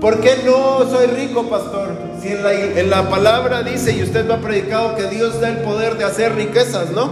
¿Por 0.00 0.20
qué 0.20 0.42
no 0.44 0.88
soy 0.88 1.06
rico, 1.08 1.48
pastor? 1.48 1.96
Si 2.22 2.28
en 2.28 2.42
la, 2.44 2.52
en 2.52 2.88
la 2.88 3.10
palabra 3.10 3.62
dice, 3.62 3.96
y 3.96 4.02
usted 4.02 4.24
me 4.24 4.34
ha 4.34 4.40
predicado, 4.40 4.94
que 4.94 5.08
Dios 5.08 5.40
da 5.40 5.48
el 5.48 5.58
poder 5.58 5.96
de 5.96 6.04
hacer 6.04 6.36
riquezas, 6.36 6.90
¿no? 6.92 7.10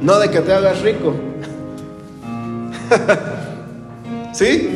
No 0.00 0.18
de 0.18 0.28
que 0.28 0.40
te 0.40 0.52
hagas 0.52 0.82
rico. 0.82 1.14
¿Sí? 4.32 4.70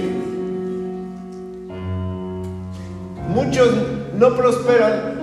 Muchos 3.28 3.68
no 4.16 4.36
prosperan. 4.36 5.18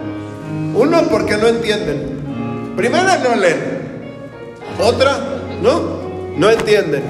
Uno 0.76 1.04
porque 1.10 1.38
no 1.38 1.48
entienden. 1.48 2.74
Primera 2.76 3.18
no 3.20 3.36
leen. 3.36 3.76
Otra, 4.82 5.18
¿no? 5.62 5.82
No 6.36 6.50
entienden. 6.50 7.04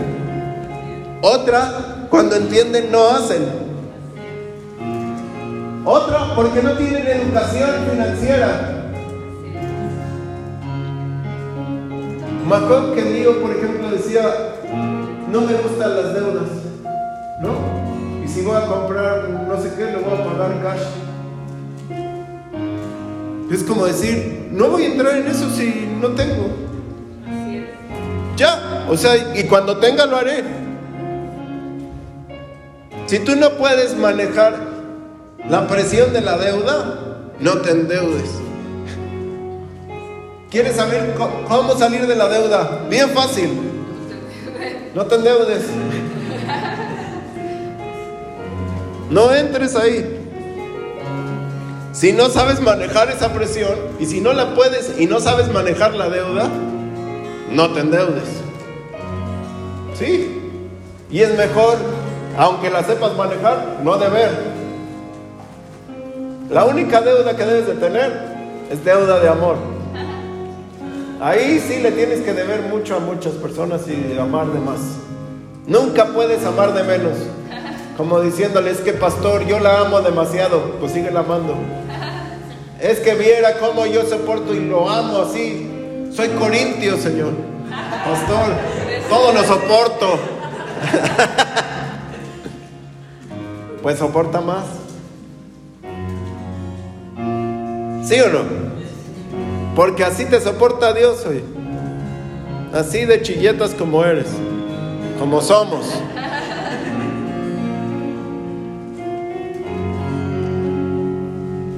Otra, 1.22 2.08
cuando 2.12 2.36
entienden 2.36 2.92
no 2.92 3.10
hacen. 3.10 3.65
Otra, 5.86 6.34
porque 6.36 6.64
no 6.64 6.72
tienen 6.74 7.06
educación 7.06 7.70
financiera. 7.92 8.72
Macón 12.48 12.96
que 12.96 13.04
Dios, 13.04 13.36
por 13.38 13.52
ejemplo, 13.52 13.92
decía, 13.92 14.24
no 15.32 15.42
me 15.42 15.54
gustan 15.54 15.96
las 15.96 16.14
deudas, 16.16 16.50
¿no? 17.40 18.24
Y 18.24 18.28
si 18.28 18.42
voy 18.42 18.56
a 18.56 18.66
comprar 18.66 19.30
no 19.30 19.62
sé 19.62 19.74
qué, 19.78 19.92
lo 19.92 20.00
voy 20.02 20.20
a 20.20 20.24
pagar 20.24 20.64
cash. 20.64 20.82
Es 23.52 23.64
como 23.64 23.86
decir, 23.86 24.50
no 24.52 24.70
voy 24.70 24.84
a 24.84 24.88
entrar 24.88 25.18
en 25.18 25.28
eso 25.28 25.50
si 25.52 25.88
no 26.02 26.10
tengo. 26.10 26.48
Ya, 28.36 28.86
o 28.90 28.98
sea, 28.98 29.38
y 29.38 29.44
cuando 29.44 29.78
tenga 29.78 30.08
lo 30.08 30.18
haré. 30.18 30.44
Si 33.06 33.20
tú 33.20 33.36
no 33.36 33.52
puedes 33.52 33.96
manejar 33.96 34.75
la 35.50 35.68
presión 35.68 36.14
de 36.14 36.22
la 36.22 36.38
deuda, 36.38 37.00
no 37.40 37.58
te 37.58 37.72
endeudes. 37.72 38.30
¿Quieres 40.50 40.76
saber 40.76 41.16
cómo 41.48 41.76
salir 41.78 42.08
de 42.08 42.16
la 42.16 42.30
deuda? 42.30 42.86
Bien 42.90 43.10
fácil. 43.10 43.50
No 44.94 45.06
te 45.06 45.16
endeudes. 45.16 45.64
No 49.10 49.34
entres 49.34 49.76
ahí. 49.76 50.22
Si 51.92 52.12
no 52.12 52.30
sabes 52.30 52.60
manejar 52.60 53.10
esa 53.10 53.34
presión 53.34 53.76
y 54.00 54.06
si 54.06 54.20
no 54.20 54.34
la 54.34 54.56
puedes 54.56 55.00
y 55.00 55.06
no 55.06 55.20
sabes 55.20 55.52
manejar 55.52 55.94
la 55.94 56.10
deuda, 56.10 56.50
no 57.52 57.72
te 57.72 57.82
endeudes. 57.82 58.30
¿Sí? 59.94 60.42
Y 61.12 61.22
es 61.22 61.38
mejor, 61.38 61.78
aunque 62.38 62.70
la 62.70 62.84
sepas 62.84 63.16
manejar, 63.16 63.80
no 63.84 63.98
deber. 63.98 64.55
La 66.50 66.66
única 66.66 67.02
deuda 67.02 67.36
que 67.36 67.44
debes 67.44 67.68
de 67.68 67.74
tener 67.74 68.12
es 68.70 68.86
deuda 68.86 69.20
de 69.20 69.28
amor. 69.28 69.56
Ahí 71.20 71.60
sí 71.66 71.82
le 71.82 71.92
tienes 71.92 72.22
que 72.22 72.34
deber 72.34 72.62
mucho 72.64 72.98
a 72.98 73.00
muchas 73.00 73.34
personas 73.34 73.82
y 73.88 74.18
amar 74.20 74.48
de 74.48 74.60
más. 74.60 74.80
Nunca 75.66 76.06
puedes 76.14 76.46
amar 76.46 76.74
de 76.74 76.84
menos. 76.84 77.14
Como 77.98 78.22
diciéndole, 78.22 78.72
es 78.72 78.82
que 78.82 78.94
pastor, 78.94 79.48
yo 79.48 79.60
la 79.60 79.80
amo 79.80 80.02
demasiado, 80.02 80.76
pues 80.80 80.92
sigue 80.92 81.10
la 81.10 81.22
amando. 81.22 81.56
Es 82.80 83.00
que 83.00 83.16
viera 83.16 83.58
cómo 83.58 83.88
yo 83.88 84.06
soporto 84.06 84.54
y 84.54 84.66
lo 84.66 84.88
amo 84.90 85.20
así. 85.20 86.12
Soy 86.14 86.30
corintio, 86.30 86.98
Señor. 86.98 87.34
Pastor, 87.70 88.54
todo 89.10 89.34
lo 89.34 89.44
soporto. 89.44 90.08
pues 93.82 93.98
soporta 93.98 94.42
más. 94.42 94.85
¿Sí 98.06 98.20
o 98.22 98.30
no? 98.30 98.44
Porque 99.76 100.04
así 100.04 100.26
te 100.26 100.40
soporta 100.40 100.94
Dios 100.94 101.26
hoy. 101.26 101.44
Así 102.72 103.04
de 103.06 103.22
chilletas 103.24 103.74
como 103.74 104.04
eres, 104.04 104.28
como 105.20 105.42
somos. 105.42 105.88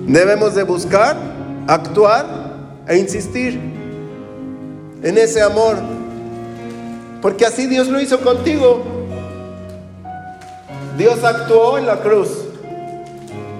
Debemos 0.05 0.53
de 0.53 0.63
buscar, 0.63 1.15
actuar 1.65 2.25
e 2.87 2.97
insistir 2.97 3.59
en 5.03 5.17
ese 5.17 5.41
amor. 5.41 5.77
Porque 7.21 7.45
así 7.45 7.67
Dios 7.67 7.87
lo 7.87 8.01
hizo 8.01 8.19
contigo. 8.19 8.83
Dios 10.97 11.23
actuó 11.23 11.77
en 11.77 11.85
la 11.85 12.01
cruz. 12.01 12.29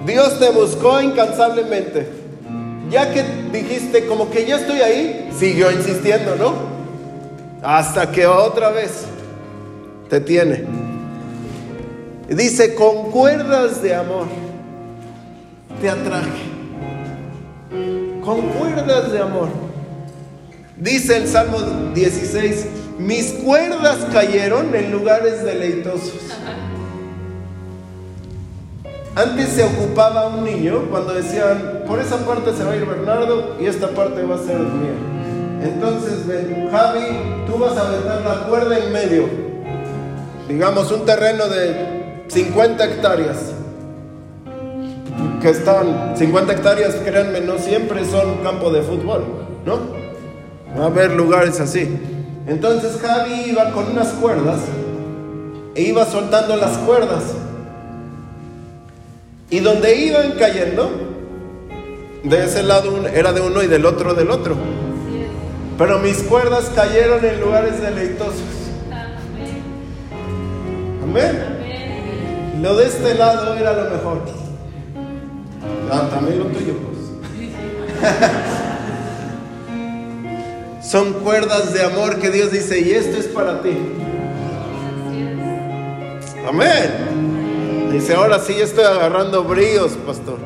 Dios 0.04 0.38
te 0.38 0.50
buscó 0.50 1.00
incansablemente. 1.00 2.17
Ya 2.90 3.12
que 3.12 3.22
dijiste 3.52 4.06
como 4.06 4.30
que 4.30 4.46
ya 4.46 4.56
estoy 4.56 4.80
ahí, 4.80 5.30
siguió 5.38 5.70
insistiendo, 5.70 6.36
¿no? 6.36 6.54
Hasta 7.62 8.10
que 8.10 8.26
otra 8.26 8.70
vez 8.70 9.04
te 10.08 10.20
tiene. 10.20 10.64
dice, 12.28 12.74
con 12.74 13.10
cuerdas 13.10 13.82
de 13.82 13.94
amor 13.94 14.26
te 15.80 15.90
atraje. 15.90 16.48
Con 18.24 18.40
cuerdas 18.50 19.12
de 19.12 19.20
amor. 19.20 19.48
Dice 20.76 21.16
el 21.16 21.28
Salmo 21.28 21.58
16, 21.94 22.66
mis 22.98 23.32
cuerdas 23.32 23.98
cayeron 24.12 24.74
en 24.74 24.92
lugares 24.92 25.44
deleitosos. 25.44 26.32
Antes 29.18 29.48
se 29.48 29.64
ocupaba 29.64 30.28
un 30.28 30.44
niño 30.44 30.86
cuando 30.90 31.12
decían, 31.12 31.82
por 31.88 31.98
esa 31.98 32.18
parte 32.18 32.52
se 32.56 32.62
va 32.62 32.70
a 32.70 32.76
ir 32.76 32.86
Bernardo 32.86 33.56
y 33.60 33.66
esta 33.66 33.88
parte 33.88 34.22
va 34.22 34.36
a 34.36 34.38
ser 34.38 34.60
mía. 34.60 34.94
Entonces, 35.60 36.20
Javi, 36.70 37.44
tú 37.44 37.58
vas 37.58 37.76
a 37.76 37.88
meter 37.88 38.22
la 38.24 38.46
cuerda 38.48 38.78
en 38.78 38.92
medio. 38.92 39.24
Digamos, 40.46 40.92
un 40.92 41.04
terreno 41.04 41.48
de 41.48 42.22
50 42.28 42.84
hectáreas 42.84 43.38
que 45.42 45.50
están 45.50 46.16
50 46.16 46.52
hectáreas, 46.52 46.94
créanme, 47.04 47.40
no 47.40 47.58
siempre 47.58 48.04
son 48.04 48.36
campo 48.44 48.70
de 48.70 48.82
fútbol, 48.82 49.24
¿no? 49.66 49.80
Va 50.78 50.84
a 50.84 50.86
haber 50.86 51.10
lugares 51.14 51.58
así. 51.58 51.88
Entonces 52.46 53.00
Javi 53.02 53.50
iba 53.50 53.72
con 53.72 53.90
unas 53.90 54.10
cuerdas 54.12 54.60
e 55.74 55.82
iba 55.82 56.04
soltando 56.04 56.54
las 56.54 56.78
cuerdas. 56.78 57.24
Y 59.50 59.60
donde 59.60 59.96
iban 59.96 60.32
cayendo, 60.32 60.90
de 62.22 62.44
ese 62.44 62.62
lado 62.62 63.06
era 63.08 63.32
de 63.32 63.40
uno 63.40 63.62
y 63.62 63.66
del 63.66 63.86
otro 63.86 64.14
del 64.14 64.30
otro. 64.30 64.56
Pero 65.78 65.98
mis 66.00 66.18
cuerdas 66.24 66.70
cayeron 66.74 67.24
en 67.24 67.40
lugares 67.40 67.80
deleitosos. 67.80 68.42
Amén. 71.02 71.58
Lo 72.60 72.76
de 72.76 72.86
este 72.86 73.14
lado 73.14 73.54
era 73.54 73.72
lo 73.72 73.90
mejor. 73.90 74.22
Ah, 75.90 76.08
también 76.10 76.40
lo 76.40 76.46
tuyo, 76.46 76.74
pues. 76.74 76.98
Son 80.90 81.12
cuerdas 81.14 81.72
de 81.72 81.84
amor 81.84 82.18
que 82.18 82.30
Dios 82.30 82.50
dice, 82.50 82.80
y 82.80 82.90
esto 82.90 83.16
es 83.16 83.26
para 83.26 83.62
ti. 83.62 83.76
Amén. 86.46 87.37
Dice, 87.90 88.14
ahora 88.14 88.38
sí 88.38 88.52
estoy 88.60 88.84
agarrando 88.84 89.44
bríos, 89.44 89.92
pastor. 90.06 90.38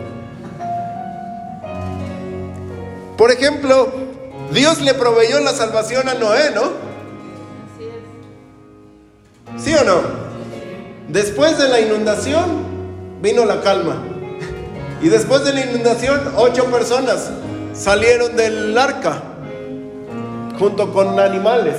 Por 3.16 3.31
ejemplo, 3.31 3.88
Dios 4.52 4.81
le 4.81 4.94
proveyó 4.94 5.40
la 5.40 5.52
salvación 5.52 6.09
a 6.09 6.14
Noé, 6.14 6.50
¿no? 6.55 6.62
¿Sí 9.59 9.74
o 9.74 9.85
no? 9.85 10.00
Después 11.09 11.59
de 11.59 11.68
la 11.68 11.81
inundación 11.81 12.64
vino 13.20 13.44
la 13.44 13.61
calma. 13.61 14.02
Y 15.02 15.09
después 15.09 15.44
de 15.44 15.52
la 15.52 15.66
inundación, 15.66 16.20
ocho 16.37 16.66
personas 16.66 17.31
salieron 17.72 18.37
del 18.37 18.76
arca 18.78 19.20
junto 20.59 20.92
con 20.92 21.18
animales. 21.18 21.76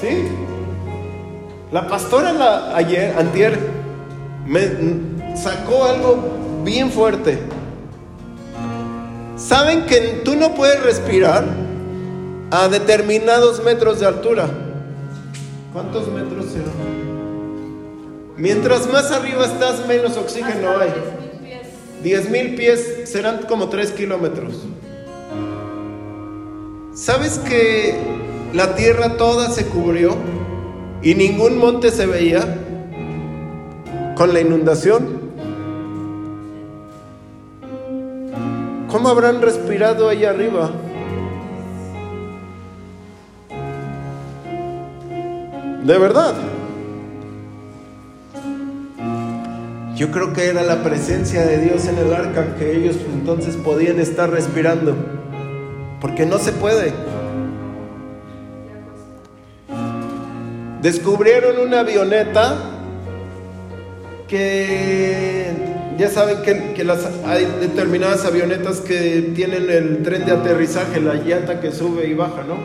¿Sí? 0.00 0.28
La 1.70 1.86
pastora 1.86 2.32
la, 2.32 2.76
ayer, 2.76 3.14
antier, 3.18 3.83
me 4.46 5.36
sacó 5.36 5.84
algo 5.84 6.62
bien 6.64 6.90
fuerte. 6.90 7.38
¿Saben 9.36 9.86
que 9.86 10.22
tú 10.24 10.36
no 10.36 10.54
puedes 10.54 10.82
respirar 10.82 11.44
a 12.50 12.68
determinados 12.68 13.62
metros 13.64 14.00
de 14.00 14.06
altura? 14.06 14.48
¿Cuántos 15.72 16.08
metros 16.08 16.46
serán? 16.46 17.04
Mientras 18.36 18.90
más 18.92 19.10
arriba 19.12 19.44
estás, 19.44 19.86
menos 19.86 20.16
oxígeno 20.16 20.78
hay. 20.78 20.92
10 22.02 22.30
mil 22.30 22.54
pies 22.54 23.02
serán 23.06 23.42
como 23.48 23.68
3 23.68 23.92
kilómetros. 23.92 24.62
¿Sabes 26.94 27.38
que 27.38 27.98
la 28.52 28.74
tierra 28.76 29.16
toda 29.16 29.50
se 29.50 29.66
cubrió 29.66 30.14
y 31.02 31.14
ningún 31.14 31.58
monte 31.58 31.90
se 31.90 32.06
veía 32.06 32.58
con 34.16 34.32
la 34.32 34.40
inundación. 34.40 35.24
¿Cómo 38.88 39.08
habrán 39.08 39.42
respirado 39.42 40.08
ahí 40.08 40.24
arriba? 40.24 40.70
De 45.84 45.98
verdad. 45.98 46.34
Yo 49.96 50.10
creo 50.10 50.32
que 50.32 50.48
era 50.48 50.62
la 50.62 50.82
presencia 50.82 51.44
de 51.44 51.58
Dios 51.58 51.86
en 51.86 51.98
el 51.98 52.12
arca 52.14 52.56
que 52.56 52.76
ellos 52.76 52.96
entonces 53.12 53.56
podían 53.56 54.00
estar 54.00 54.30
respirando. 54.30 54.94
Porque 56.00 56.26
no 56.26 56.38
se 56.38 56.52
puede. 56.52 56.92
Descubrieron 60.82 61.66
una 61.66 61.80
avioneta 61.80 62.73
que 64.28 65.50
ya 65.98 66.08
saben 66.08 66.42
que, 66.42 66.84
las, 66.84 67.06
hay 67.24 67.46
determinadas 67.60 68.24
avionetas 68.24 68.80
que 68.80 69.32
tienen 69.34 69.70
el 69.70 70.02
tren 70.02 70.24
de 70.24 70.32
aterrizaje, 70.32 71.00
la 71.00 71.14
llanta 71.14 71.60
que 71.60 71.72
sube 71.72 72.06
y 72.06 72.14
baja, 72.14 72.42
¿no? 72.42 72.56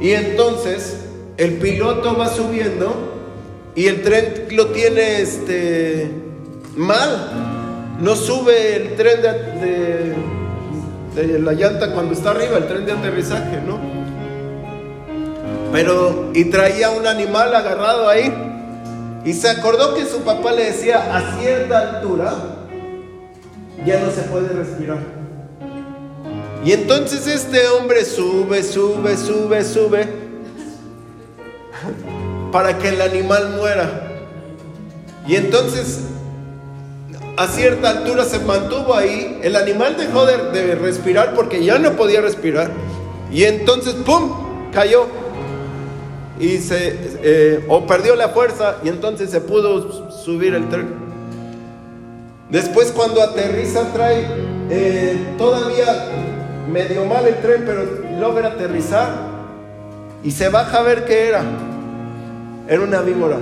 Y 0.00 0.10
entonces 0.10 0.98
el 1.36 1.54
piloto 1.54 2.16
va 2.16 2.28
subiendo 2.28 2.94
y 3.74 3.86
el 3.86 4.02
tren 4.02 4.46
lo 4.50 4.68
tiene 4.68 5.22
este 5.22 6.10
mal. 6.76 7.40
No 8.00 8.16
sube 8.16 8.76
el 8.76 8.96
tren 8.96 9.22
de, 9.22 11.22
de, 11.22 11.38
la 11.38 11.52
llanta 11.52 11.92
cuando 11.92 12.12
está 12.12 12.32
arriba, 12.32 12.58
el 12.58 12.66
tren 12.66 12.84
de 12.84 12.92
aterrizaje, 12.92 13.60
¿no? 13.66 13.78
Pero, 15.72 16.30
y 16.34 16.44
traía 16.46 16.90
un 16.90 17.06
animal 17.06 17.54
agarrado 17.54 18.08
ahí. 18.08 18.53
Y 19.24 19.32
se 19.32 19.48
acordó 19.48 19.94
que 19.94 20.04
su 20.04 20.18
papá 20.20 20.52
le 20.52 20.64
decía, 20.64 21.16
a 21.16 21.38
cierta 21.38 21.78
altura 21.78 22.34
ya 23.84 24.00
no 24.00 24.10
se 24.10 24.22
puede 24.22 24.48
respirar. 24.48 24.98
Y 26.64 26.72
entonces 26.72 27.26
este 27.26 27.68
hombre 27.68 28.04
sube, 28.04 28.62
sube, 28.62 29.16
sube, 29.16 29.64
sube, 29.64 30.08
para 32.50 32.78
que 32.78 32.88
el 32.88 33.00
animal 33.00 33.54
muera. 33.56 34.10
Y 35.26 35.36
entonces 35.36 36.00
a 37.36 37.48
cierta 37.48 37.90
altura 37.90 38.24
se 38.24 38.38
mantuvo 38.40 38.94
ahí, 38.94 39.40
el 39.42 39.56
animal 39.56 39.96
dejó 39.96 40.24
de, 40.24 40.74
respirar 40.76 41.34
porque 41.34 41.64
ya 41.64 41.78
no 41.78 41.92
podía 41.92 42.20
respirar. 42.20 42.70
Y 43.30 43.44
entonces, 43.44 43.94
¡pum!, 43.94 44.70
cayó. 44.72 45.06
Y 46.38 46.58
se, 46.58 46.96
eh, 47.22 47.64
o 47.68 47.86
perdió 47.86 48.16
la 48.16 48.30
fuerza 48.30 48.76
y 48.82 48.88
entonces 48.88 49.30
se 49.30 49.40
pudo 49.40 50.10
subir 50.10 50.54
el 50.54 50.68
tren. 50.68 50.88
Después 52.50 52.92
cuando 52.92 53.22
aterriza 53.22 53.92
trae 53.92 54.26
eh, 54.70 55.34
todavía 55.38 56.08
medio 56.70 57.04
mal 57.04 57.26
el 57.26 57.36
tren, 57.40 57.62
pero 57.64 57.84
logra 58.18 58.48
aterrizar 58.48 59.08
y 60.22 60.30
se 60.30 60.48
baja 60.48 60.78
a 60.78 60.82
ver 60.82 61.04
qué 61.04 61.28
era. 61.28 61.44
Era 62.68 62.82
una 62.82 63.00
víbora 63.02 63.38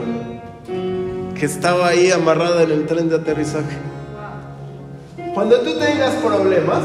que 1.38 1.46
estaba 1.46 1.88
ahí 1.88 2.11
amarrada 2.11 2.62
en 2.62 2.70
el 2.72 2.87
tren 2.87 3.09
de 3.09 3.16
aterrizaje. 3.16 3.76
Cuando 5.35 5.61
tú 5.61 5.78
tengas 5.78 6.14
problemas 6.16 6.83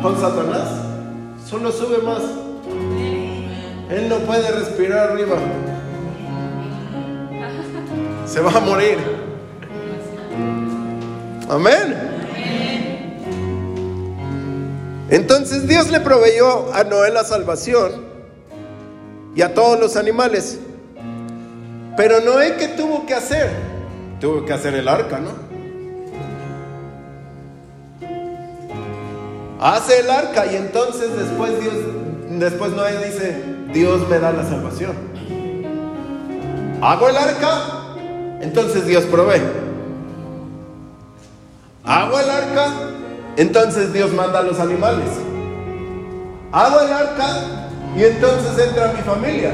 con 0.00 0.20
Satanás, 0.20 0.68
solo 1.46 1.70
sube 1.70 1.98
más. 1.98 2.22
Él 3.92 4.08
no 4.08 4.18
puede 4.20 4.50
respirar 4.50 5.10
arriba. 5.10 5.36
Se 8.26 8.40
va 8.40 8.50
a 8.50 8.60
morir. 8.60 8.96
Amén. 11.50 12.12
Entonces 15.10 15.68
Dios 15.68 15.90
le 15.90 16.00
proveyó 16.00 16.72
a 16.72 16.84
Noé 16.84 17.10
la 17.10 17.22
salvación 17.22 18.02
y 19.34 19.42
a 19.42 19.52
todos 19.52 19.78
los 19.78 19.96
animales. 19.96 20.58
Pero 21.94 22.22
Noé, 22.22 22.56
¿qué 22.56 22.68
tuvo 22.68 23.04
que 23.04 23.12
hacer? 23.12 23.50
Tuvo 24.20 24.46
que 24.46 24.54
hacer 24.54 24.74
el 24.74 24.88
arca, 24.88 25.18
¿no? 25.18 25.32
Hace 29.60 30.00
el 30.00 30.10
arca 30.10 30.46
y 30.46 30.56
entonces 30.56 31.14
después 31.14 31.60
Dios, 31.60 31.74
después 32.30 32.72
Noé 32.72 32.96
dice, 33.04 33.51
Dios 33.72 34.08
me 34.08 34.18
da 34.18 34.32
la 34.32 34.44
salvación. 34.44 34.92
Hago 36.80 37.08
el 37.08 37.16
arca, 37.16 37.94
entonces 38.40 38.86
Dios 38.86 39.04
provee. 39.04 39.40
Hago 41.84 42.18
el 42.18 42.30
arca, 42.30 42.72
entonces 43.36 43.92
Dios 43.92 44.12
manda 44.12 44.40
a 44.40 44.42
los 44.42 44.58
animales. 44.60 45.08
Hago 46.52 46.80
el 46.80 46.92
arca 46.92 47.68
y 47.96 48.04
entonces 48.04 48.68
entra 48.68 48.92
mi 48.92 49.02
familia. 49.02 49.52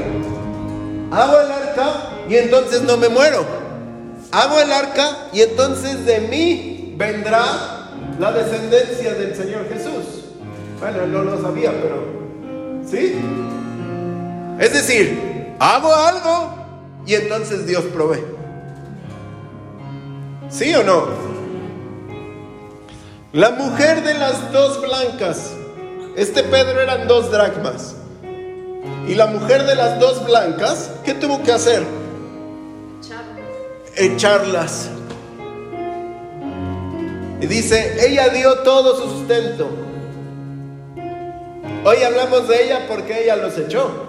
Hago 1.11 1.39
el 1.39 1.51
arca 1.51 1.93
y 2.27 2.35
entonces 2.35 2.81
no 2.83 2.97
me 2.97 3.09
muero. 3.09 3.45
Hago 4.31 4.59
el 4.59 4.71
arca 4.71 5.29
y 5.33 5.41
entonces 5.41 6.05
de 6.05 6.19
mí 6.21 6.95
vendrá 6.97 7.89
la 8.19 8.31
descendencia 8.31 9.13
del 9.13 9.35
Señor 9.35 9.67
Jesús. 9.69 10.25
Bueno, 10.79 11.03
él 11.03 11.11
no 11.11 11.23
lo 11.23 11.41
sabía, 11.41 11.71
pero 11.71 12.03
¿sí? 12.85 13.15
Es 14.59 14.73
decir, 14.73 15.55
hago 15.59 15.93
algo 15.93 16.53
y 17.05 17.15
entonces 17.15 17.65
Dios 17.65 17.85
provee. 17.93 18.23
¿Sí 20.49 20.75
o 20.75 20.83
no? 20.83 21.07
La 23.31 23.51
mujer 23.51 24.03
de 24.03 24.15
las 24.15 24.51
dos 24.51 24.81
blancas, 24.81 25.53
este 26.17 26.43
Pedro 26.43 26.81
eran 26.81 27.07
dos 27.07 27.31
dracmas. 27.31 27.95
Y 29.07 29.15
la 29.15 29.27
mujer 29.27 29.65
de 29.65 29.75
las 29.75 29.99
dos 29.99 30.25
blancas, 30.25 30.91
¿qué 31.03 31.13
tuvo 31.13 31.41
que 31.41 31.51
hacer? 31.51 31.83
echarlas. 33.99 34.89
Y 37.41 37.47
dice, 37.47 38.05
ella 38.07 38.29
dio 38.29 38.59
todo 38.59 38.95
su 38.95 39.09
sustento. 39.09 39.69
Hoy 41.85 41.97
hablamos 42.03 42.47
de 42.47 42.65
ella 42.65 42.85
porque 42.87 43.23
ella 43.23 43.35
los 43.37 43.57
echó. 43.57 44.08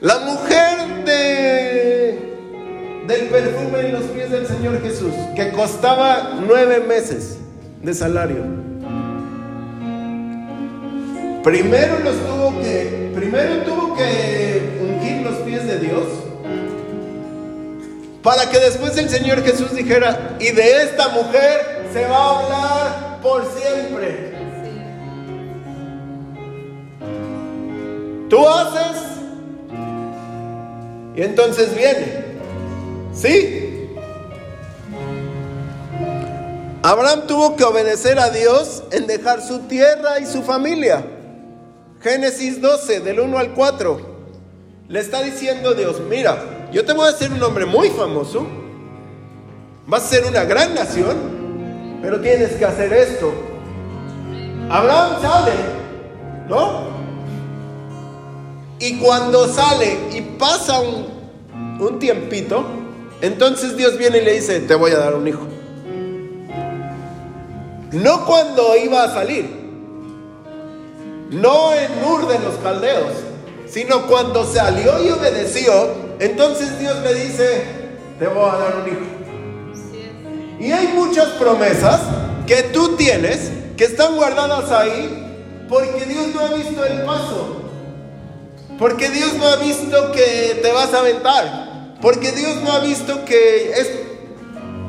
La 0.00 0.18
mujer 0.20 1.04
de, 1.04 2.34
del 3.06 3.28
perfume 3.28 3.80
en 3.80 3.92
los 3.92 4.04
pies 4.04 4.30
del 4.30 4.46
Señor 4.46 4.80
Jesús, 4.80 5.12
que 5.36 5.52
costaba 5.52 6.38
nueve 6.40 6.80
meses 6.80 7.36
de 7.82 7.92
salario. 7.92 8.42
Primero 11.44 11.98
los 11.98 12.16
tuvo 12.16 12.58
que, 12.62 13.12
primero 13.14 13.62
tuvo 13.64 13.94
que 13.94 14.78
ungir 14.80 15.22
los 15.22 15.36
pies 15.40 15.66
de 15.66 15.78
Dios 15.80 16.06
para 18.22 18.48
que 18.48 18.58
después 18.58 18.96
el 18.96 19.10
Señor 19.10 19.42
Jesús 19.42 19.74
dijera, 19.74 20.36
y 20.40 20.50
de 20.50 20.82
esta 20.82 21.08
mujer 21.08 21.88
se 21.92 22.06
va 22.06 22.16
a 22.16 22.38
hablar 22.38 23.20
por 23.20 23.44
siempre. 23.52 24.30
Tú 28.30 28.48
haces 28.48 29.19
y 31.14 31.22
entonces 31.22 31.74
viene. 31.74 32.24
¿Sí? 33.12 33.60
Abraham 36.82 37.26
tuvo 37.26 37.56
que 37.56 37.64
obedecer 37.64 38.18
a 38.18 38.30
Dios 38.30 38.84
en 38.90 39.06
dejar 39.06 39.42
su 39.42 39.60
tierra 39.60 40.18
y 40.18 40.26
su 40.26 40.42
familia. 40.42 41.04
Génesis 42.00 42.60
12, 42.62 43.00
del 43.00 43.20
1 43.20 43.38
al 43.38 43.52
4. 43.52 44.00
Le 44.88 45.00
está 45.00 45.22
diciendo 45.22 45.74
Dios, 45.74 46.00
mira, 46.08 46.68
yo 46.72 46.84
te 46.84 46.92
voy 46.94 47.06
a 47.06 47.10
hacer 47.10 47.30
un 47.30 47.42
hombre 47.42 47.66
muy 47.66 47.90
famoso, 47.90 48.46
vas 49.86 50.04
a 50.04 50.08
ser 50.08 50.24
una 50.24 50.44
gran 50.44 50.74
nación, 50.74 51.98
pero 52.00 52.20
tienes 52.20 52.52
que 52.52 52.64
hacer 52.64 52.92
esto. 52.92 53.32
Abraham 54.70 55.20
sale, 55.20 55.52
¿no? 56.48 56.89
Y 58.80 58.96
cuando 58.98 59.46
sale 59.46 59.96
y 60.12 60.22
pasa 60.38 60.80
un, 60.80 61.06
un 61.80 61.98
tiempito, 61.98 62.64
entonces 63.20 63.76
Dios 63.76 63.98
viene 63.98 64.18
y 64.18 64.24
le 64.24 64.32
dice, 64.32 64.60
te 64.60 64.74
voy 64.74 64.92
a 64.92 64.98
dar 64.98 65.14
un 65.14 65.28
hijo. 65.28 65.46
No 67.92 68.24
cuando 68.24 68.74
iba 68.76 69.04
a 69.04 69.12
salir, 69.12 69.44
no 71.30 71.74
en 71.74 71.90
Ur 72.04 72.26
de 72.26 72.38
los 72.38 72.54
caldeos, 72.62 73.12
sino 73.68 74.06
cuando 74.06 74.44
salió 74.44 75.04
y 75.04 75.10
obedeció, 75.10 75.72
entonces 76.18 76.78
Dios 76.78 76.96
le 77.02 77.14
dice, 77.14 77.64
te 78.18 78.26
voy 78.28 78.48
a 78.48 78.56
dar 78.56 78.76
un 78.76 78.88
hijo. 78.88 79.20
Y 80.58 80.72
hay 80.72 80.88
muchas 80.88 81.28
promesas 81.30 82.00
que 82.46 82.62
tú 82.64 82.96
tienes 82.96 83.50
que 83.76 83.84
están 83.84 84.16
guardadas 84.16 84.70
ahí 84.70 85.64
porque 85.68 86.04
Dios 86.06 86.28
no 86.34 86.40
ha 86.40 86.54
visto 86.54 86.84
el 86.84 87.02
paso. 87.02 87.59
Porque 88.80 89.10
Dios 89.10 89.34
no 89.34 89.46
ha 89.46 89.56
visto 89.56 90.10
que 90.10 90.58
te 90.62 90.72
vas 90.72 90.94
a 90.94 91.00
aventar. 91.00 91.96
Porque 92.00 92.32
Dios 92.32 92.56
no 92.62 92.72
ha 92.72 92.80
visto 92.80 93.26
que 93.26 93.72
es 93.72 93.90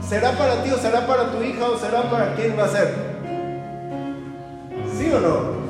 será 0.07 0.31
para 0.37 0.63
ti 0.63 0.71
o 0.71 0.77
será 0.77 1.05
para 1.05 1.29
tu 1.33 1.43
hija 1.43 1.69
o 1.69 1.77
será 1.77 2.09
para 2.09 2.33
quién 2.35 2.57
va 2.57 2.65
a 2.65 2.69
ser. 2.69 2.95
¿Sí 4.97 5.11
o 5.11 5.19
no? 5.19 5.61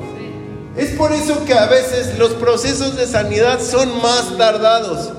Es 0.76 0.90
por 0.90 1.10
eso 1.12 1.44
que 1.44 1.52
a 1.52 1.66
veces 1.66 2.16
los 2.16 2.34
procesos 2.34 2.96
de 2.96 3.08
sanidad 3.08 3.60
son 3.60 4.00
más 4.00 4.38
tardados. 4.38 5.10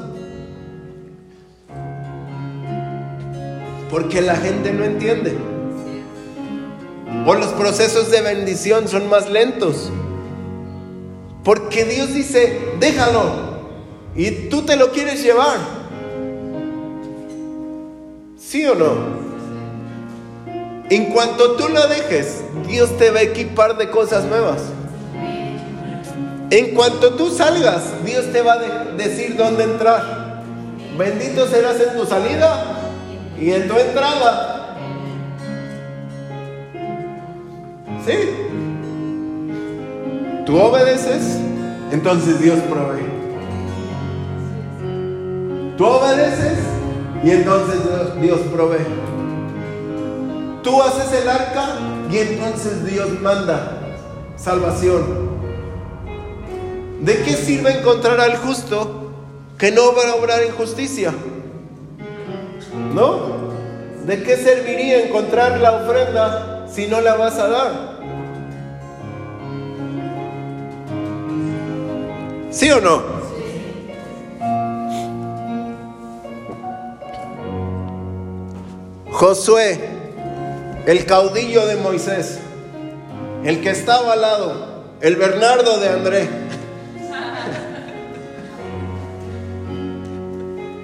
Porque 3.89 4.21
la 4.21 4.37
gente 4.37 4.71
no 4.71 4.85
entiende. 4.85 5.37
O 7.27 7.33
los 7.35 7.47
procesos 7.47 8.09
de 8.11 8.21
bendición 8.21 8.87
son 8.87 9.09
más 9.09 9.29
lentos. 9.29 9.91
Porque 11.43 11.85
Dios 11.85 12.13
dice, 12.13 12.59
déjalo. 12.79 13.53
Y 14.15 14.49
tú 14.49 14.61
te 14.61 14.75
lo 14.75 14.91
quieres 14.91 15.23
llevar. 15.23 15.57
¿Sí 18.37 18.65
o 18.65 18.75
no? 18.75 19.23
En 20.89 21.05
cuanto 21.05 21.55
tú 21.55 21.69
lo 21.69 21.87
dejes, 21.87 22.43
Dios 22.67 22.97
te 22.97 23.09
va 23.09 23.19
a 23.19 23.23
equipar 23.23 23.77
de 23.77 23.89
cosas 23.89 24.25
nuevas. 24.25 24.61
En 26.49 26.75
cuanto 26.75 27.15
tú 27.15 27.31
salgas, 27.31 27.81
Dios 28.05 28.31
te 28.31 28.43
va 28.43 28.53
a 28.53 28.83
decir 28.95 29.35
dónde 29.35 29.63
entrar. 29.63 30.43
Bendito 30.97 31.47
serás 31.47 31.79
en 31.81 31.97
tu 31.97 32.05
salida 32.05 32.91
y 33.39 33.51
en 33.51 33.67
tu 33.67 33.75
entrada. 33.75 34.77
¿Sí? 38.05 38.13
Tú 40.45 40.59
obedeces, 40.59 41.37
entonces 41.91 42.41
Dios 42.41 42.59
provee. 42.69 43.07
Tú 45.77 45.85
obedeces 45.85 46.59
y 47.23 47.31
entonces 47.31 47.79
Dios 48.21 48.39
provee. 48.53 48.85
Tú 50.61 50.81
haces 50.81 51.21
el 51.21 51.29
arca 51.29 51.75
y 52.11 52.17
entonces 52.17 52.85
Dios 52.85 53.21
manda 53.21 53.79
salvación. 54.35 55.31
¿De 56.99 57.21
qué 57.23 57.31
sirve 57.31 57.79
encontrar 57.79 58.19
al 58.19 58.35
justo 58.37 59.11
que 59.57 59.71
no 59.71 59.93
va 59.95 60.11
a 60.11 60.15
obrar 60.15 60.41
en 60.43 60.51
justicia? 60.51 61.13
¿No? 62.93 63.43
¿De 64.05 64.23
qué 64.23 64.35
serviría 64.35 65.05
encontrar 65.05 65.59
la 65.61 65.83
ofrenda 65.83 66.67
si 66.69 66.87
no 66.87 66.99
la 66.99 67.15
vas 67.15 67.39
a 67.39 67.47
dar? 67.47 67.92
¿Sí 72.53 72.69
o 72.69 72.79
no? 72.79 73.01
Josué, 79.11 79.79
el 80.85 81.05
caudillo 81.07 81.65
de 81.65 81.77
Moisés, 81.77 82.37
el 83.43 83.61
que 83.61 83.71
estaba 83.71 84.13
al 84.13 84.21
lado, 84.21 84.83
el 85.01 85.15
Bernardo 85.15 85.79
de 85.79 85.89
André, 85.89 86.29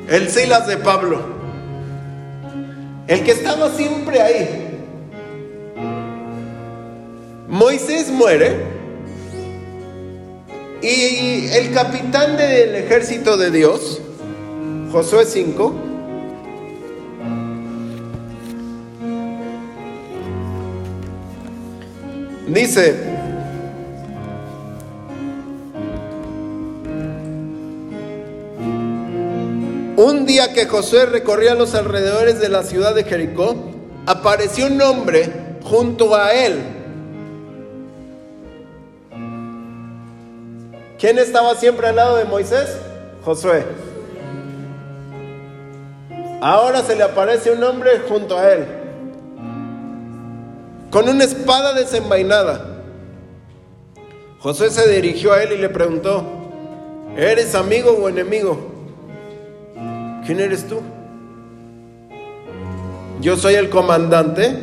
el 0.09 0.29
Silas 0.29 0.65
de 0.65 0.77
Pablo, 0.77 1.21
el 3.05 3.23
que 3.23 3.31
estaba 3.31 3.69
siempre 3.69 4.21
ahí. 4.21 4.65
Moisés 7.47 8.09
muere 8.09 8.68
y 10.81 11.47
el 11.51 11.73
capitán 11.73 12.37
del 12.37 12.75
ejército 12.75 13.37
de 13.37 13.51
Dios, 13.51 13.99
Josué 14.91 15.25
5, 15.25 15.73
dice, 22.47 22.95
Un 29.97 30.25
día 30.25 30.53
que 30.53 30.65
Josué 30.65 31.05
recorría 31.07 31.55
los 31.55 31.75
alrededores 31.75 32.39
de 32.39 32.47
la 32.47 32.63
ciudad 32.63 32.95
de 32.95 33.03
Jericó, 33.03 33.53
apareció 34.05 34.67
un 34.67 34.81
hombre 34.81 35.29
junto 35.61 36.15
a 36.15 36.31
él. 36.31 36.78
¿Quién 40.99 41.17
estaba 41.17 41.55
siempre 41.55 41.87
al 41.87 41.95
lado 41.95 42.17
de 42.17 42.25
Moisés? 42.25 42.77
Josué. 43.23 43.63
Ahora 46.41 46.83
se 46.83 46.95
le 46.95 47.03
aparece 47.03 47.51
un 47.51 47.63
hombre 47.63 48.01
junto 48.07 48.37
a 48.37 48.51
él, 48.51 48.65
con 50.91 51.07
una 51.07 51.23
espada 51.23 51.73
desenvainada. 51.73 52.65
Josué 54.39 54.69
se 54.69 54.89
dirigió 54.89 55.33
a 55.33 55.43
él 55.43 55.53
y 55.53 55.57
le 55.57 55.69
preguntó, 55.69 56.23
¿eres 57.15 57.55
amigo 57.55 57.91
o 57.91 58.09
enemigo? 58.09 58.57
¿Quién 60.25 60.41
eres 60.41 60.67
tú? 60.67 60.81
Yo 63.21 63.37
soy 63.37 63.55
el 63.55 63.69
comandante, 63.69 64.53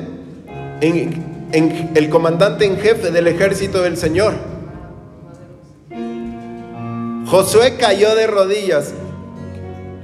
el 0.83 2.11
comandante 2.11 2.67
en 2.67 2.79
jefe 2.79 3.11
del 3.11 3.27
ejército 3.27 3.83
del 3.83 3.97
Señor. 3.97 4.56
Josué 7.27 7.77
cayó 7.77 8.15
de 8.15 8.27
rodillas. 8.27 8.93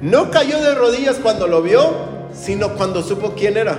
No 0.00 0.30
cayó 0.30 0.60
de 0.60 0.74
rodillas 0.74 1.16
cuando 1.22 1.46
lo 1.46 1.62
vio, 1.62 1.92
sino 2.34 2.70
cuando 2.74 3.02
supo 3.02 3.34
quién 3.36 3.56
era. 3.56 3.78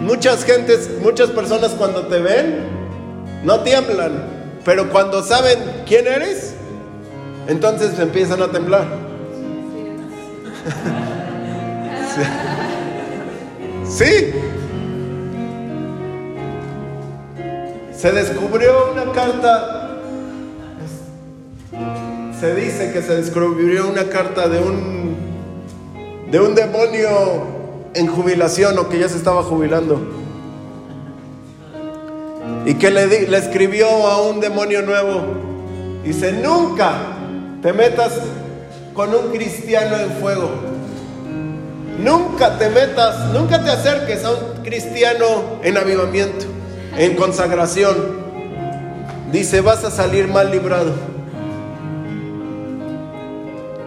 Muchas 0.00 0.44
gentes, 0.44 0.90
muchas 1.00 1.30
personas 1.30 1.70
cuando 1.70 2.06
te 2.06 2.18
ven, 2.18 2.66
no 3.44 3.60
tiemblan, 3.60 4.24
pero 4.64 4.90
cuando 4.90 5.22
saben 5.22 5.58
quién 5.86 6.06
eres, 6.06 6.54
entonces 7.48 7.98
empiezan 7.98 8.42
a 8.42 8.50
temblar. 8.50 8.84
sí. 13.88 14.51
Se 18.02 18.10
descubrió 18.10 18.90
una 18.90 19.12
carta. 19.12 19.90
Se 22.40 22.52
dice 22.56 22.92
que 22.92 23.00
se 23.00 23.14
descubrió 23.14 23.88
una 23.88 24.08
carta 24.08 24.48
de 24.48 24.58
un 24.58 25.16
de 26.28 26.40
un 26.40 26.56
demonio 26.56 27.08
en 27.94 28.08
jubilación 28.08 28.76
o 28.76 28.88
que 28.88 28.98
ya 28.98 29.08
se 29.08 29.18
estaba 29.18 29.44
jubilando. 29.44 30.00
Y 32.66 32.74
que 32.74 32.90
le, 32.90 33.28
le 33.28 33.38
escribió 33.38 33.86
a 33.86 34.22
un 34.22 34.40
demonio 34.40 34.82
nuevo. 34.82 35.20
Dice, 36.02 36.32
nunca 36.32 36.94
te 37.62 37.72
metas 37.72 38.14
con 38.94 39.14
un 39.14 39.30
cristiano 39.30 39.96
en 39.96 40.10
fuego. 40.14 40.50
Nunca 42.00 42.58
te 42.58 42.68
metas, 42.68 43.32
nunca 43.32 43.62
te 43.62 43.70
acerques 43.70 44.24
a 44.24 44.32
un 44.32 44.64
cristiano 44.64 45.60
en 45.62 45.76
avivamiento, 45.76 46.46
en 46.96 47.16
consagración. 47.16 48.22
Dice, 49.30 49.60
vas 49.60 49.84
a 49.84 49.90
salir 49.90 50.28
mal 50.28 50.50
librado. 50.50 50.92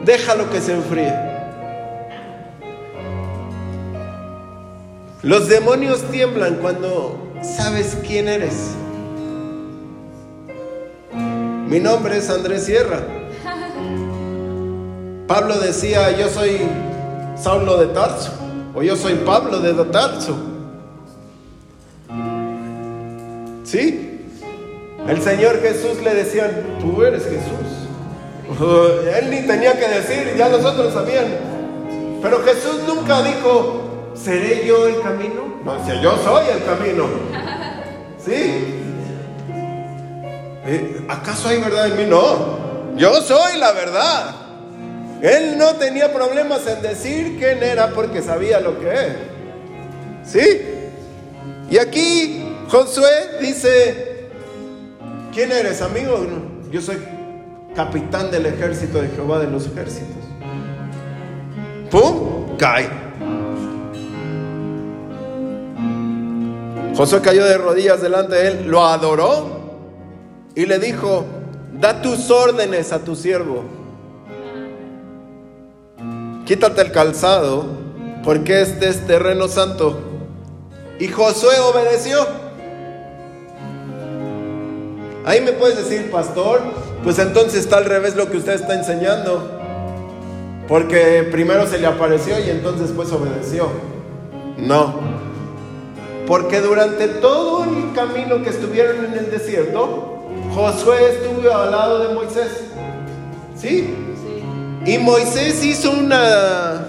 Déjalo 0.04 0.50
que 0.50 0.62
se 0.62 0.74
enfríe. 0.74 1.14
Los 5.22 5.48
demonios 5.48 6.04
tiemblan 6.12 6.56
cuando 6.56 7.32
sabes 7.42 7.98
quién 8.06 8.28
eres. 8.28 8.72
Mi 11.68 11.80
nombre 11.80 12.18
es 12.18 12.30
Andrés 12.30 12.66
Sierra. 12.66 13.02
Pablo 15.28 15.58
decía, 15.60 16.12
yo 16.12 16.30
soy 16.30 16.62
Saulo 17.36 17.78
de 17.78 17.88
Tarso, 17.88 18.32
o 18.76 18.84
yo 18.84 18.96
soy 18.96 19.16
Pablo 19.16 19.60
de 19.60 19.74
Tarso. 19.86 20.55
¿Sí? 23.66 24.22
El 25.08 25.22
Señor 25.22 25.62
Jesús 25.62 26.02
le 26.04 26.14
decía, 26.14 26.50
tú 26.80 27.04
eres 27.04 27.24
Jesús. 27.24 27.90
Él 29.20 29.30
ni 29.30 29.42
tenía 29.42 29.74
que 29.74 29.88
decir, 29.88 30.36
ya 30.38 30.50
los 30.50 30.64
otros 30.64 30.94
sabían. 30.94 31.26
Pero 32.22 32.44
Jesús 32.44 32.82
nunca 32.88 33.22
dijo, 33.24 34.12
¿seré 34.16 34.66
yo 34.66 34.88
el 34.88 35.02
camino? 35.02 35.62
No, 35.64 35.78
decía, 35.78 36.02
yo 36.02 36.18
soy 36.24 36.46
el 36.56 36.64
camino. 36.64 37.06
¿Sí? 38.24 38.82
Eh, 40.68 41.06
¿Acaso 41.08 41.50
hay 41.50 41.60
verdad 41.60 41.88
en 41.88 41.98
mí? 41.98 42.06
No, 42.08 42.96
yo 42.96 43.22
soy 43.22 43.58
la 43.58 43.72
verdad. 43.72 44.36
Él 45.22 45.58
no 45.58 45.74
tenía 45.76 46.14
problemas 46.14 46.66
en 46.68 46.82
decir 46.82 47.38
quién 47.40 47.64
era 47.64 47.90
porque 47.90 48.22
sabía 48.22 48.60
lo 48.60 48.80
que 48.80 48.94
es. 48.94 49.14
¿Sí? 50.24 50.62
Y 51.70 51.78
aquí 51.78 52.45
Josué 52.70 53.40
dice, 53.42 54.30
¿quién 55.34 55.52
eres, 55.52 55.82
amigo? 55.82 56.26
Yo 56.72 56.82
soy 56.82 56.98
capitán 57.76 58.32
del 58.32 58.48
ejército 58.48 59.02
de 59.02 59.10
Jehová 59.10 59.40
de 59.40 59.48
los 59.48 59.68
ejércitos. 59.68 60.24
¡Pum! 61.92 62.58
Cae. 62.58 62.90
Josué 66.96 67.22
cayó 67.22 67.46
de 67.46 67.58
rodillas 67.58 68.02
delante 68.02 68.36
de 68.36 68.48
él, 68.48 68.68
lo 68.68 68.86
adoró 68.86 69.60
y 70.56 70.66
le 70.66 70.80
dijo, 70.80 71.26
da 71.74 72.02
tus 72.02 72.32
órdenes 72.32 72.94
a 72.94 73.00
tu 73.00 73.16
siervo. 73.16 73.64
Quítate 76.46 76.82
el 76.82 76.92
calzado, 76.92 77.66
porque 78.24 78.62
este 78.62 78.88
es 78.88 79.06
terreno 79.06 79.48
santo. 79.48 80.00
Y 81.00 81.10
Josué 81.10 81.60
obedeció. 81.60 82.45
Ahí 85.26 85.42
me 85.42 85.54
puedes 85.54 85.78
decir, 85.78 86.12
pastor, 86.12 86.62
pues 87.04 87.18
entonces 87.18 87.62
está 87.62 87.78
al 87.78 87.86
revés 87.86 88.16
lo 88.16 88.30
que 88.30 88.38
usted 88.38 88.54
está 88.54 88.76
enseñando. 88.76 89.60
Porque 90.68 91.28
primero 91.32 91.68
se 91.68 91.80
le 91.80 91.88
apareció 91.88 92.40
y 92.40 92.50
entonces 92.52 92.92
pues 92.96 93.12
obedeció. 93.12 93.70
No. 94.58 95.00
Porque 96.28 96.62
durante 96.62 97.08
todo 97.08 97.64
el 97.64 97.94
camino 97.94 98.44
que 98.44 98.52
estuvieron 98.52 99.06
en 99.06 99.14
el 99.14 99.32
desierto, 99.32 100.24
Josué 100.54 101.12
estuvo 101.12 101.52
al 101.52 101.72
lado 101.72 102.08
de 102.08 102.14
Moisés. 102.14 102.64
¿Sí? 103.56 103.96
Y 104.86 104.98
Moisés 105.00 105.64
hizo 105.66 105.92
una, 105.92 106.86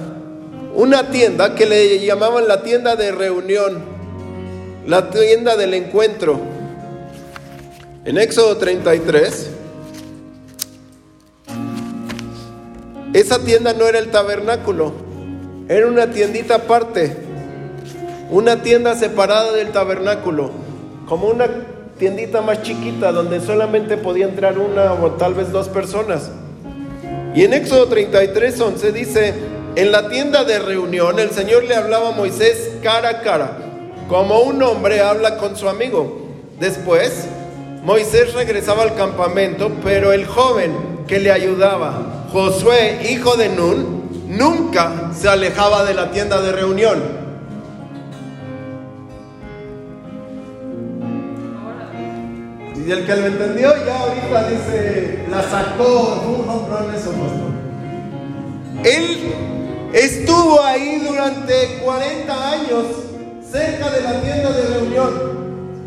una 0.74 1.10
tienda 1.10 1.54
que 1.54 1.64
le 1.64 2.04
llamaban 2.04 2.46
la 2.46 2.62
tienda 2.62 2.96
de 2.96 3.12
reunión, 3.12 3.82
la 4.86 5.10
tienda 5.10 5.56
del 5.56 5.72
encuentro. 5.72 6.55
En 8.06 8.18
Éxodo 8.18 8.56
33, 8.56 9.48
esa 13.12 13.40
tienda 13.40 13.72
no 13.72 13.88
era 13.88 13.98
el 13.98 14.12
tabernáculo, 14.12 14.92
era 15.68 15.88
una 15.88 16.12
tiendita 16.12 16.54
aparte, 16.54 17.16
una 18.30 18.62
tienda 18.62 18.94
separada 18.94 19.50
del 19.50 19.72
tabernáculo, 19.72 20.52
como 21.08 21.26
una 21.26 21.48
tiendita 21.98 22.42
más 22.42 22.62
chiquita 22.62 23.10
donde 23.10 23.40
solamente 23.40 23.96
podía 23.96 24.26
entrar 24.26 24.56
una 24.56 24.92
o 24.92 25.10
tal 25.14 25.34
vez 25.34 25.50
dos 25.50 25.68
personas. 25.68 26.30
Y 27.34 27.42
en 27.42 27.54
Éxodo 27.54 27.88
33, 27.88 28.60
11 28.60 28.92
dice, 28.92 29.34
en 29.74 29.90
la 29.90 30.08
tienda 30.08 30.44
de 30.44 30.60
reunión 30.60 31.18
el 31.18 31.32
Señor 31.32 31.64
le 31.64 31.74
hablaba 31.74 32.10
a 32.10 32.12
Moisés 32.12 32.70
cara 32.84 33.08
a 33.08 33.20
cara, 33.22 33.58
como 34.08 34.42
un 34.42 34.62
hombre 34.62 35.00
habla 35.00 35.38
con 35.38 35.56
su 35.56 35.68
amigo. 35.68 36.22
Después 36.60 37.26
Moisés 37.86 38.34
regresaba 38.34 38.82
al 38.82 38.96
campamento, 38.96 39.70
pero 39.84 40.12
el 40.12 40.26
joven 40.26 40.72
que 41.06 41.20
le 41.20 41.30
ayudaba, 41.30 42.26
Josué, 42.32 43.12
hijo 43.12 43.36
de 43.36 43.48
Nun, 43.48 44.26
nunca 44.26 45.12
se 45.16 45.28
alejaba 45.28 45.84
de 45.84 45.94
la 45.94 46.10
tienda 46.10 46.42
de 46.42 46.50
reunión. 46.50 47.00
Y 52.74 52.90
el 52.90 53.06
que 53.06 53.16
lo 53.16 53.26
entendió 53.26 53.72
ya 53.86 54.00
ahorita 54.00 54.48
dice, 54.48 55.24
la 55.30 55.42
sacó, 55.44 56.22
un 56.26 56.92
eso, 56.92 57.12
Él 58.82 59.32
estuvo 59.92 60.60
ahí 60.60 61.04
durante 61.08 61.78
40 61.84 62.50
años 62.50 62.84
cerca 63.48 63.90
de 63.90 64.00
la 64.02 64.20
tienda 64.22 64.50
de 64.50 64.74
reunión. 64.74 65.45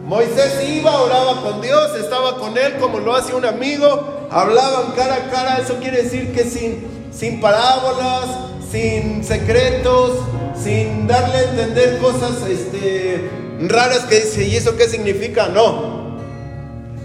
Moisés 0.10 0.68
iba, 0.68 1.02
oraba 1.02 1.40
con 1.44 1.62
Dios, 1.62 1.96
estaba 1.96 2.40
con 2.40 2.58
él 2.58 2.78
como 2.80 3.00
lo 3.00 3.14
hace 3.14 3.36
un 3.36 3.46
amigo, 3.46 4.28
hablaban 4.32 4.94
cara 4.96 5.14
a 5.14 5.30
cara, 5.30 5.60
eso 5.60 5.76
quiere 5.76 6.02
decir 6.02 6.34
que 6.34 6.46
sin, 6.46 6.84
sin 7.12 7.40
parábolas, 7.40 8.26
sin 8.72 9.24
secretos, 9.24 10.18
sin 10.60 11.06
darle 11.06 11.36
a 11.36 11.44
entender 11.52 12.00
cosas 12.00 12.42
este, 12.50 13.30
raras 13.68 14.00
que 14.10 14.22
dice, 14.22 14.48
¿y 14.48 14.56
eso 14.56 14.76
qué 14.76 14.88
significa? 14.88 15.48
No. 15.50 16.18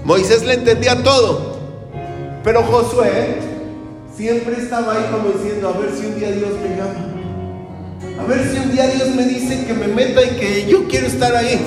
Moisés 0.02 0.42
le 0.42 0.54
entendía 0.54 1.02
todo, 1.02 1.58
pero 2.42 2.62
Josué 2.62 3.36
siempre 4.16 4.56
estaba 4.56 4.94
ahí 4.94 5.04
como 5.12 5.28
diciendo, 5.28 5.68
a 5.68 5.78
ver 5.78 5.90
si 5.94 6.06
un 6.06 6.18
día 6.18 6.30
Dios 6.30 6.52
me 6.52 6.74
llama. 6.74 8.18
A 8.18 8.24
ver 8.24 8.50
si 8.50 8.56
un 8.60 8.72
día 8.72 8.86
Dios 8.86 9.08
me 9.14 9.26
dice 9.26 9.66
que 9.66 9.74
me 9.74 9.88
meta 9.88 10.22
y 10.22 10.38
que 10.38 10.66
yo 10.66 10.88
quiero 10.88 11.06
estar 11.06 11.36
ahí. 11.36 11.60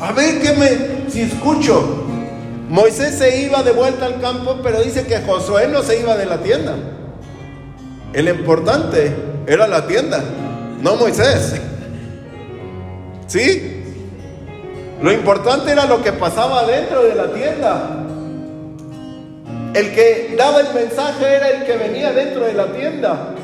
A 0.00 0.12
ver 0.12 0.40
qué 0.40 0.52
me, 0.52 1.10
si 1.10 1.22
escucho. 1.22 2.02
Moisés 2.68 3.18
se 3.18 3.42
iba 3.42 3.62
de 3.62 3.72
vuelta 3.72 4.06
al 4.06 4.20
campo, 4.20 4.58
pero 4.62 4.80
dice 4.82 5.06
que 5.06 5.20
Josué 5.20 5.68
no 5.68 5.82
se 5.82 6.00
iba 6.00 6.16
de 6.16 6.26
la 6.26 6.38
tienda. 6.38 6.74
El 8.12 8.28
importante 8.28 9.14
era 9.46 9.66
la 9.66 9.86
tienda, 9.86 10.22
no 10.80 10.96
Moisés. 10.96 11.54
¿Sí? 13.26 13.84
Lo 15.02 15.12
importante 15.12 15.72
era 15.72 15.86
lo 15.86 16.02
que 16.02 16.12
pasaba 16.12 16.64
dentro 16.64 17.02
de 17.02 17.14
la 17.14 17.32
tienda. 17.32 18.04
El 19.74 19.92
que 19.92 20.34
daba 20.38 20.60
el 20.60 20.72
mensaje 20.72 21.26
era 21.26 21.50
el 21.50 21.66
que 21.66 21.76
venía 21.76 22.12
dentro 22.12 22.44
de 22.44 22.54
la 22.54 22.66
tienda. 22.72 23.34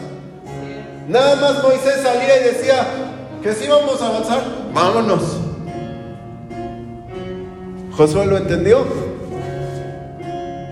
Nada 1.08 1.36
más 1.36 1.62
Moisés 1.62 2.00
salía 2.02 2.40
y 2.40 2.44
decía 2.44 2.86
que 3.42 3.52
si 3.52 3.68
vamos 3.68 4.00
a 4.00 4.06
avanzar, 4.06 4.42
vámonos. 4.72 5.39
Josué 8.00 8.24
lo 8.24 8.38
entendió. 8.38 8.86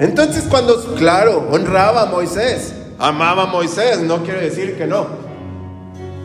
Entonces 0.00 0.44
cuando, 0.48 0.82
claro, 0.94 1.46
honraba 1.50 2.04
a 2.04 2.06
Moisés, 2.06 2.72
amaba 2.98 3.42
a 3.42 3.46
Moisés, 3.48 4.00
no 4.00 4.22
quiere 4.22 4.48
decir 4.48 4.78
que 4.78 4.86
no, 4.86 5.06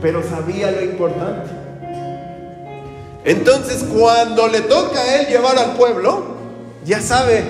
pero 0.01 0.23
sabía 0.23 0.71
lo 0.71 0.81
importante. 0.81 1.49
Entonces 3.25 3.83
cuando 3.83 4.47
le 4.47 4.61
toca 4.61 4.97
a 4.97 5.19
él 5.19 5.27
llevar 5.27 5.57
al 5.57 5.73
pueblo, 5.73 6.23
ya 6.85 7.01
sabe 7.01 7.43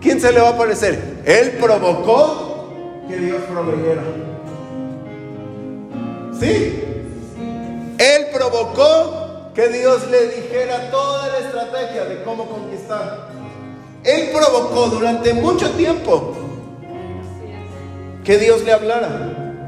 quién 0.00 0.18
se 0.18 0.32
le 0.32 0.40
va 0.40 0.48
a 0.48 0.52
aparecer. 0.52 1.18
Él 1.26 1.58
provocó 1.60 2.72
que 3.10 3.16
Dios 3.18 3.42
proveyera. 3.42 4.02
¿Sí? 6.40 6.82
Él 7.98 8.26
provocó 8.32 9.17
que 9.58 9.68
Dios 9.70 10.08
le 10.08 10.28
dijera 10.28 10.88
toda 10.88 11.26
la 11.26 11.38
estrategia 11.38 12.04
de 12.04 12.22
cómo 12.22 12.48
conquistar. 12.48 13.26
Él 14.04 14.30
provocó 14.30 14.86
durante 14.86 15.34
mucho 15.34 15.72
tiempo 15.72 16.36
que 18.24 18.38
Dios 18.38 18.62
le 18.62 18.72
hablara. 18.72 19.64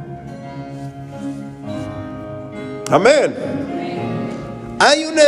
Amén. 2.88 3.34
Hay 4.78 5.06
una 5.06 5.24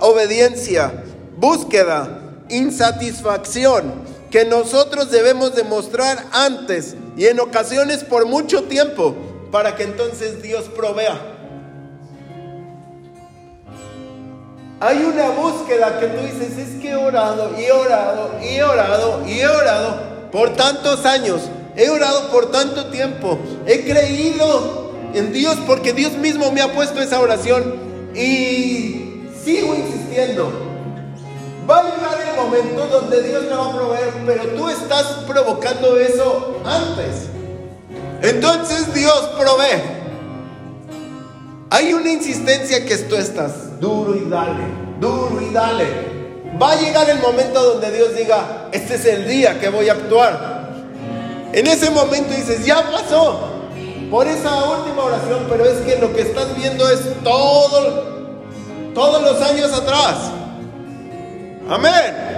obediencia, 0.00 1.04
búsqueda, 1.36 2.18
insatisfacción 2.48 4.02
que 4.32 4.44
nosotros 4.44 5.12
debemos 5.12 5.54
demostrar 5.54 6.26
antes 6.32 6.96
y 7.16 7.26
en 7.26 7.38
ocasiones 7.38 8.02
por 8.02 8.26
mucho 8.26 8.64
tiempo 8.64 9.14
para 9.52 9.76
que 9.76 9.84
entonces 9.84 10.42
Dios 10.42 10.64
provea. 10.74 11.31
Hay 14.84 15.04
una 15.04 15.30
búsqueda 15.30 16.00
que 16.00 16.06
tú 16.06 16.22
dices, 16.24 16.58
es 16.58 16.80
que 16.82 16.90
he 16.90 16.96
orado 16.96 17.52
y 17.56 17.62
he 17.62 17.70
orado 17.70 18.32
y 18.42 18.48
he 18.48 18.64
orado 18.64 19.22
y 19.24 19.38
he 19.38 19.46
orado 19.46 19.94
por 20.32 20.56
tantos 20.56 21.06
años, 21.06 21.42
he 21.76 21.88
orado 21.88 22.32
por 22.32 22.50
tanto 22.50 22.86
tiempo, 22.86 23.38
he 23.64 23.84
creído 23.84 24.90
en 25.14 25.32
Dios 25.32 25.56
porque 25.68 25.92
Dios 25.92 26.14
mismo 26.14 26.50
me 26.50 26.62
ha 26.62 26.72
puesto 26.72 27.00
esa 27.00 27.20
oración 27.20 27.76
y 28.12 29.28
sigo 29.44 29.72
insistiendo. 29.76 30.50
Va 31.70 31.78
a 31.78 31.82
llegar 31.84 32.18
el 32.28 32.44
momento 32.44 32.86
donde 32.88 33.22
Dios 33.22 33.44
me 33.44 33.54
va 33.54 33.66
a 33.68 33.72
proveer, 33.72 34.12
pero 34.26 34.44
tú 34.56 34.68
estás 34.68 35.04
provocando 35.28 35.96
eso 35.96 36.60
antes. 36.64 37.28
Entonces 38.20 38.92
Dios 38.92 39.30
provee. 39.38 40.02
Hay 41.70 41.94
una 41.94 42.10
insistencia 42.10 42.84
que 42.84 42.98
tú 42.98 43.14
estás 43.14 43.80
duro 43.80 44.14
y 44.14 44.28
dale, 44.28 44.62
duro 45.02 45.38
y 45.42 45.52
dale. 45.52 46.12
Va 46.60 46.72
a 46.72 46.76
llegar 46.76 47.10
el 47.10 47.18
momento 47.18 47.62
donde 47.62 47.90
Dios 47.90 48.16
diga, 48.16 48.68
este 48.72 48.94
es 48.94 49.04
el 49.04 49.28
día 49.28 49.60
que 49.60 49.68
voy 49.68 49.88
a 49.88 49.92
actuar. 49.92 50.70
En 51.52 51.66
ese 51.66 51.90
momento 51.90 52.32
dices, 52.32 52.64
ya 52.64 52.90
pasó 52.90 53.50
por 54.10 54.26
esa 54.26 54.70
última 54.70 55.04
oración, 55.04 55.46
pero 55.50 55.66
es 55.66 55.78
que 55.80 55.98
lo 55.98 56.14
que 56.14 56.22
estás 56.22 56.56
viendo 56.56 56.88
es 56.88 57.00
todo, 57.22 58.24
todos 58.94 59.22
los 59.22 59.42
años 59.42 59.72
atrás. 59.72 60.30
Amén. 61.68 62.30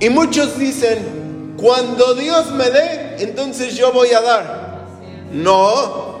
Y 0.00 0.10
muchos 0.10 0.58
dicen, 0.58 1.54
cuando 1.56 2.14
Dios 2.14 2.50
me 2.52 2.70
dé, 2.70 3.16
entonces 3.20 3.74
yo 3.74 3.92
voy 3.92 4.12
a 4.12 4.20
dar. 4.20 4.62
No, 5.32 6.20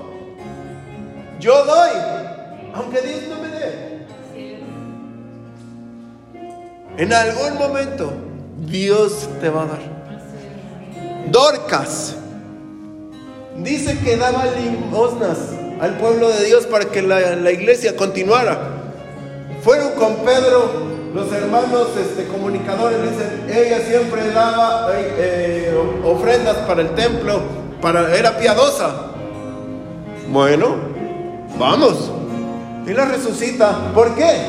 yo 1.40 1.64
doy 1.64 2.21
aunque 2.74 3.00
Dios 3.02 3.22
no 3.28 3.42
me 3.42 3.48
dé. 3.48 4.06
En 6.98 7.12
algún 7.12 7.58
momento 7.58 8.12
Dios 8.66 9.28
te 9.40 9.48
va 9.48 9.62
a 9.62 9.66
dar. 9.66 9.92
Dorcas 11.30 12.16
dice 13.56 13.98
que 13.98 14.16
daba 14.16 14.44
limosnas 14.46 15.38
al 15.80 15.96
pueblo 15.98 16.28
de 16.28 16.44
Dios 16.44 16.66
para 16.66 16.86
que 16.86 17.02
la, 17.02 17.50
iglesia 17.50 17.96
continuara. 17.96 18.58
Fueron 19.62 19.92
con 19.92 20.16
Pedro 20.16 20.92
los 21.14 21.30
hermanos 21.32 21.88
este, 22.00 22.26
comunicadores, 22.26 22.98
dicen, 23.02 23.46
ella 23.48 23.80
siempre 23.80 24.30
daba 24.30 24.88
eh, 24.94 25.14
eh, 25.18 26.00
ofrendas 26.04 26.56
para 26.66 26.82
el 26.82 26.94
templo, 26.94 27.42
para, 27.80 28.14
era 28.16 28.38
piadosa. 28.38 29.12
Bueno, 30.28 30.76
vamos. 31.58 32.21
Y 32.86 32.92
la 32.92 33.04
resucita. 33.04 33.92
¿Por 33.94 34.14
qué? 34.14 34.46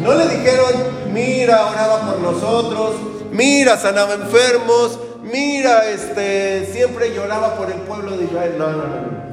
No 0.00 0.14
le 0.14 0.26
dijeron, 0.28 0.72
mira, 1.12 1.66
oraba 1.66 2.00
por 2.00 2.18
nosotros, 2.20 2.96
mira, 3.30 3.76
sanaba 3.78 4.14
enfermos, 4.14 4.98
mira, 5.22 5.88
este, 5.88 6.68
siempre 6.72 7.14
lloraba 7.14 7.54
por 7.54 7.70
el 7.70 7.78
pueblo 7.82 8.16
de 8.16 8.24
Israel. 8.24 8.54
No, 8.58 8.70
no, 8.70 8.78
no. 8.78 9.24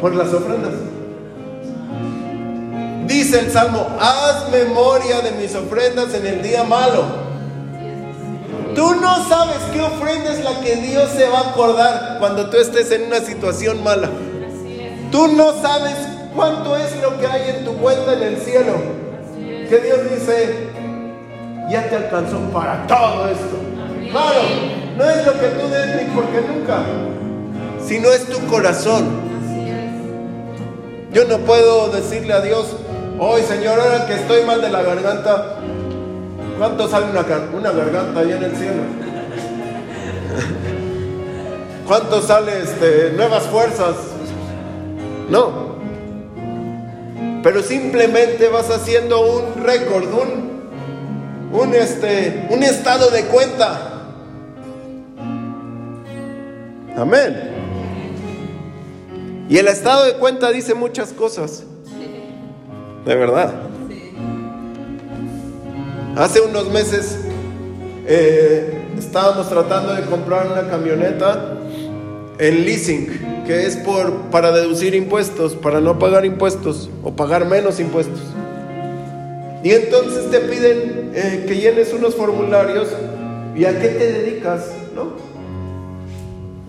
Por 0.00 0.14
las 0.14 0.32
ofrendas. 0.32 0.72
Dice 3.06 3.40
el 3.40 3.50
Salmo, 3.50 3.86
haz 4.00 4.50
memoria 4.50 5.20
de 5.20 5.32
mis 5.32 5.54
ofrendas 5.54 6.14
en 6.14 6.26
el 6.26 6.42
día 6.42 6.64
malo. 6.64 7.30
Tú 8.74 8.94
no 8.94 9.28
sabes 9.28 9.58
qué 9.72 9.80
ofrenda 9.80 10.32
es 10.32 10.44
la 10.44 10.60
que 10.60 10.76
Dios 10.76 11.10
se 11.16 11.28
va 11.28 11.40
a 11.40 11.50
acordar 11.50 12.16
cuando 12.20 12.48
tú 12.50 12.56
estés 12.56 12.90
en 12.92 13.04
una 13.04 13.20
situación 13.20 13.82
mala. 13.82 14.10
Tú 15.10 15.26
no 15.28 15.60
sabes 15.60 15.96
cuánto 16.34 16.76
es 16.76 17.00
lo 17.02 17.18
que 17.18 17.26
hay 17.26 17.56
en 17.56 17.64
tu 17.64 17.76
cuenta 17.78 18.12
en 18.14 18.22
el 18.22 18.36
cielo. 18.36 18.74
Que 19.68 19.78
Dios 19.78 19.98
dice, 20.10 20.68
ya 21.68 21.88
te 21.88 21.96
alcanzó 21.96 22.38
para 22.52 22.86
todo 22.86 23.28
esto. 23.28 23.56
Claro, 24.10 24.40
no 24.96 25.10
es 25.10 25.26
lo 25.26 25.32
que 25.32 25.48
tú 25.48 25.68
des 25.68 25.96
ni 25.96 26.04
porque 26.14 26.40
nunca, 26.40 26.78
sino 27.84 28.08
es 28.08 28.26
tu 28.26 28.38
corazón. 28.46 29.30
Yo 31.12 31.24
no 31.24 31.38
puedo 31.38 31.88
decirle 31.88 32.32
a 32.32 32.40
Dios, 32.40 32.76
hoy 33.18 33.42
Señor, 33.42 33.80
ahora 33.80 34.06
que 34.06 34.14
estoy 34.14 34.44
mal 34.44 34.60
de 34.60 34.70
la 34.70 34.82
garganta, 34.82 35.56
¿cuánto 36.56 36.88
sale 36.88 37.06
una, 37.10 37.24
una 37.52 37.72
garganta 37.72 38.20
ahí 38.20 38.30
en 38.32 38.44
el 38.44 38.56
cielo? 38.56 38.74
¿Cuánto 41.86 42.22
sale 42.22 42.60
este, 42.60 43.12
nuevas 43.16 43.42
fuerzas? 43.44 43.96
No. 45.30 45.70
Pero 47.42 47.62
simplemente 47.62 48.48
vas 48.48 48.68
haciendo 48.70 49.20
un 49.20 49.64
récord, 49.64 50.04
un, 50.12 51.58
un, 51.58 51.74
este, 51.74 52.46
un 52.50 52.62
estado 52.62 53.10
de 53.10 53.24
cuenta. 53.24 53.86
Amén. 56.96 57.50
Y 59.48 59.56
el 59.56 59.68
estado 59.68 60.04
de 60.04 60.14
cuenta 60.14 60.50
dice 60.50 60.74
muchas 60.74 61.12
cosas. 61.12 61.64
De 63.04 63.14
verdad. 63.14 63.54
Hace 66.16 66.40
unos 66.40 66.68
meses 66.70 67.18
eh, 68.06 68.84
estábamos 68.98 69.48
tratando 69.48 69.94
de 69.94 70.02
comprar 70.02 70.46
una 70.48 70.68
camioneta 70.68 71.54
en 72.38 72.64
leasing, 72.64 73.29
que 73.50 73.66
es 73.66 73.76
por, 73.78 74.12
para 74.30 74.52
deducir 74.52 74.94
impuestos, 74.94 75.56
para 75.56 75.80
no 75.80 75.98
pagar 75.98 76.24
impuestos 76.24 76.88
o 77.02 77.10
pagar 77.10 77.46
menos 77.46 77.80
impuestos. 77.80 78.20
Y 79.64 79.72
entonces 79.72 80.30
te 80.30 80.38
piden 80.38 81.10
eh, 81.12 81.46
que 81.48 81.56
llenes 81.56 81.92
unos 81.92 82.14
formularios 82.14 82.86
y 83.56 83.64
a 83.64 83.76
qué 83.80 83.88
te 83.88 84.12
dedicas, 84.12 84.70
¿no? 84.94 85.14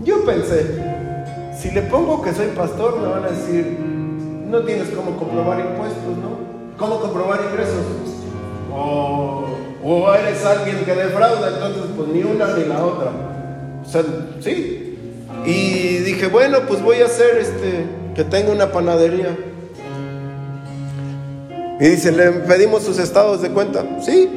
Yo 0.03 0.25
pensé, 0.25 0.65
si 1.55 1.69
le 1.69 1.83
pongo 1.83 2.23
que 2.23 2.33
soy 2.33 2.47
pastor, 2.47 2.99
me 2.99 3.09
van 3.09 3.25
a 3.25 3.29
decir, 3.29 3.77
no 4.47 4.61
tienes 4.61 4.89
cómo 4.89 5.15
comprobar 5.17 5.59
impuestos, 5.59 6.17
¿no? 6.17 6.79
¿Cómo 6.79 6.99
comprobar 6.99 7.41
ingresos? 7.47 7.85
O, 8.73 9.45
o 9.83 10.13
eres 10.15 10.43
alguien 10.43 10.83
que 10.83 10.95
defrauda, 10.95 11.47
entonces 11.47 11.83
pues 11.95 12.07
ni 12.07 12.23
una 12.23 12.57
ni 12.57 12.65
la 12.65 12.83
otra. 12.83 13.11
O 13.85 13.87
sea, 13.87 14.03
sí. 14.39 14.80
Y 15.45 15.97
dije, 15.99 16.27
bueno, 16.27 16.59
pues 16.67 16.81
voy 16.81 17.01
a 17.01 17.05
hacer 17.05 17.37
este, 17.37 17.85
que 18.15 18.23
tenga 18.23 18.51
una 18.51 18.71
panadería. 18.71 19.35
Y 21.79 21.87
dice, 21.87 22.11
¿le 22.11 22.31
pedimos 22.31 22.83
sus 22.83 22.99
estados 22.99 23.41
de 23.41 23.49
cuenta? 23.49 23.83
Sí. 24.01 24.29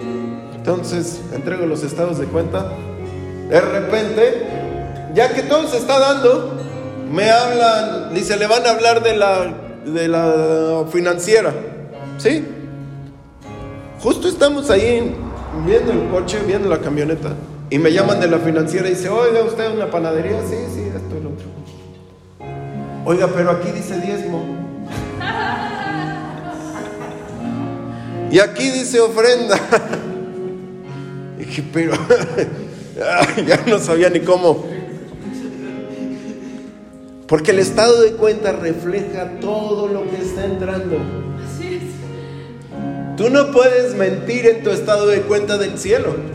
Entonces 0.55 1.21
entrego 1.35 1.67
los 1.67 1.83
estados 1.83 2.19
de 2.19 2.27
cuenta. 2.27 2.73
De 3.51 3.61
repente 3.61 4.47
ya 5.15 5.33
que 5.33 5.43
todo 5.43 5.69
se 5.69 5.77
está 5.79 5.99
dando, 5.99 6.53
me 7.11 7.31
hablan, 7.31 8.15
dice, 8.15 8.37
le 8.37 8.47
van 8.47 8.67
a 8.67 8.71
hablar 8.71 9.03
de 9.03 9.17
la, 9.17 9.55
de 9.85 10.09
la 10.09 10.85
financiera. 10.91 11.53
¿Sí? 12.19 12.45
Justo 14.01 14.29
estamos 14.29 14.71
ahí 14.71 15.15
viendo 15.65 15.93
el 15.93 16.09
coche, 16.09 16.39
viendo 16.47 16.69
la 16.69 16.79
camioneta. 16.79 17.31
Y 17.75 17.79
me 17.81 17.93
llaman 17.93 18.21
de 18.21 18.29
la 18.29 18.39
financiera 18.39 18.87
y 18.87 18.91
dice, 18.91 19.09
oiga, 19.09 19.43
¿usted 19.43 19.65
es 19.65 19.75
una 19.75 19.91
panadería? 19.91 20.39
Sí, 20.49 20.55
sí, 20.73 20.83
esto 20.95 21.19
y 21.19 21.25
lo 21.25 21.31
otro. 21.31 21.47
Oiga, 23.05 23.29
pero 23.35 23.51
aquí 23.51 23.73
dice 23.73 24.01
diezmo. 24.01 24.45
Y 28.31 28.39
aquí 28.39 28.71
dice 28.71 29.01
ofrenda. 29.01 29.59
Y 31.37 31.45
dije, 31.47 31.65
pero 31.73 31.95
ya 33.45 33.61
no 33.67 33.81
sabía 33.81 34.09
ni 34.09 34.21
cómo 34.21 34.67
porque 37.27 37.51
el 37.51 37.59
estado 37.59 38.03
de 38.03 38.13
cuenta 38.13 38.53
refleja 38.53 39.41
todo 39.41 39.89
lo 39.89 40.09
que 40.09 40.23
está 40.23 40.45
entrando. 40.45 40.99
Así 41.45 41.75
es. 41.75 43.17
Tú 43.17 43.31
no 43.31 43.51
puedes 43.51 43.97
mentir 43.97 44.47
en 44.47 44.63
tu 44.63 44.71
estado 44.71 45.09
de 45.09 45.23
cuenta 45.23 45.59
del 45.59 45.77
cielo. 45.77 46.34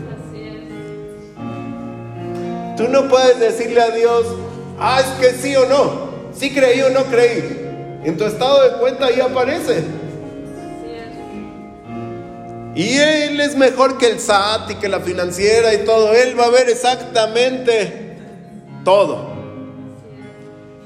Tú 2.80 2.88
no 2.88 3.08
puedes 3.08 3.38
decirle 3.38 3.82
a 3.82 3.90
Dios, 3.90 4.24
ah, 4.78 5.02
es 5.02 5.06
que 5.20 5.36
sí 5.36 5.54
o 5.54 5.66
no. 5.66 6.08
Sí 6.34 6.50
creí 6.50 6.80
o 6.80 6.88
no 6.88 7.04
creí. 7.04 8.00
En 8.04 8.16
tu 8.16 8.24
estado 8.24 8.62
de 8.62 8.78
cuenta 8.78 9.04
ahí 9.04 9.20
aparece. 9.20 9.84
Y 12.74 12.96
Él 12.96 13.38
es 13.38 13.54
mejor 13.54 13.98
que 13.98 14.06
el 14.06 14.18
SAT 14.18 14.70
y 14.70 14.74
que 14.76 14.88
la 14.88 15.00
financiera 15.00 15.74
y 15.74 15.84
todo. 15.84 16.14
Él 16.14 16.40
va 16.40 16.46
a 16.46 16.48
ver 16.50 16.70
exactamente 16.70 18.16
todo. 18.82 19.28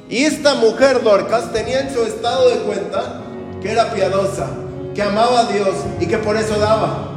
Y 0.09 0.24
esta 0.24 0.55
mujer 0.55 1.01
Dorcas 1.05 1.53
tenía 1.53 1.78
en 1.78 1.95
su 1.95 2.03
estado 2.03 2.51
de 2.51 2.57
cuenta 2.57 3.20
que 3.62 3.70
era 3.70 3.92
piadosa, 3.92 4.49
que 4.97 5.03
amaba 5.03 5.42
a 5.42 5.45
Dios 5.45 5.76
y 6.01 6.07
que 6.07 6.18
por 6.18 6.36
eso 6.36 6.59
daba. 6.59 7.11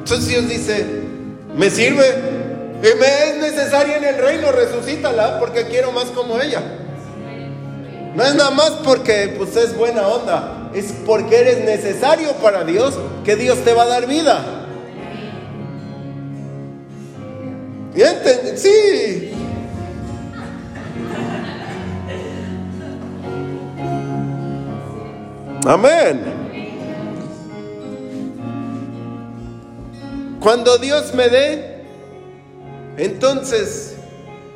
Entonces 0.00 0.28
Dios 0.28 0.46
dice, 0.46 0.84
me 1.56 1.70
sirve, 1.70 2.35
y 2.82 2.98
me 2.98 3.28
es 3.30 3.36
necesaria 3.36 3.96
en 3.96 4.04
el 4.04 4.18
reino, 4.18 4.52
resucítala 4.52 5.38
porque 5.40 5.66
quiero 5.66 5.92
más 5.92 6.06
como 6.06 6.40
ella. 6.40 6.62
No 8.14 8.24
es 8.24 8.34
nada 8.34 8.50
más 8.50 8.70
porque 8.84 9.34
pues 9.36 9.56
es 9.56 9.76
buena 9.76 10.06
onda, 10.06 10.70
es 10.74 10.92
porque 11.04 11.38
eres 11.38 11.64
necesario 11.64 12.32
para 12.34 12.64
Dios 12.64 12.94
que 13.24 13.36
Dios 13.36 13.58
te 13.64 13.72
va 13.72 13.82
a 13.82 13.86
dar 13.86 14.06
vida. 14.06 14.44
¿Y 17.94 18.56
Sí, 18.56 19.32
Amén. 25.66 26.20
Cuando 30.38 30.78
Dios 30.78 31.12
me 31.12 31.28
dé, 31.28 31.75
entonces 32.96 33.96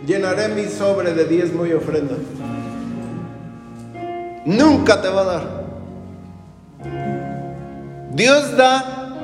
llenaré 0.06 0.48
mi 0.48 0.66
sobre 0.66 1.12
de 1.12 1.24
diezmo 1.24 1.66
y 1.66 1.72
ofrenda. 1.72 2.16
Nunca 4.44 5.02
te 5.02 5.08
va 5.08 5.20
a 5.20 5.24
dar. 5.24 5.60
Dios 8.12 8.56
da 8.56 9.16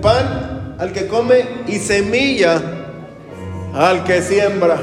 pan 0.00 0.76
al 0.78 0.92
que 0.92 1.06
come 1.06 1.44
y 1.66 1.76
semilla 1.78 2.60
al 3.74 4.04
que 4.04 4.22
siembra. 4.22 4.78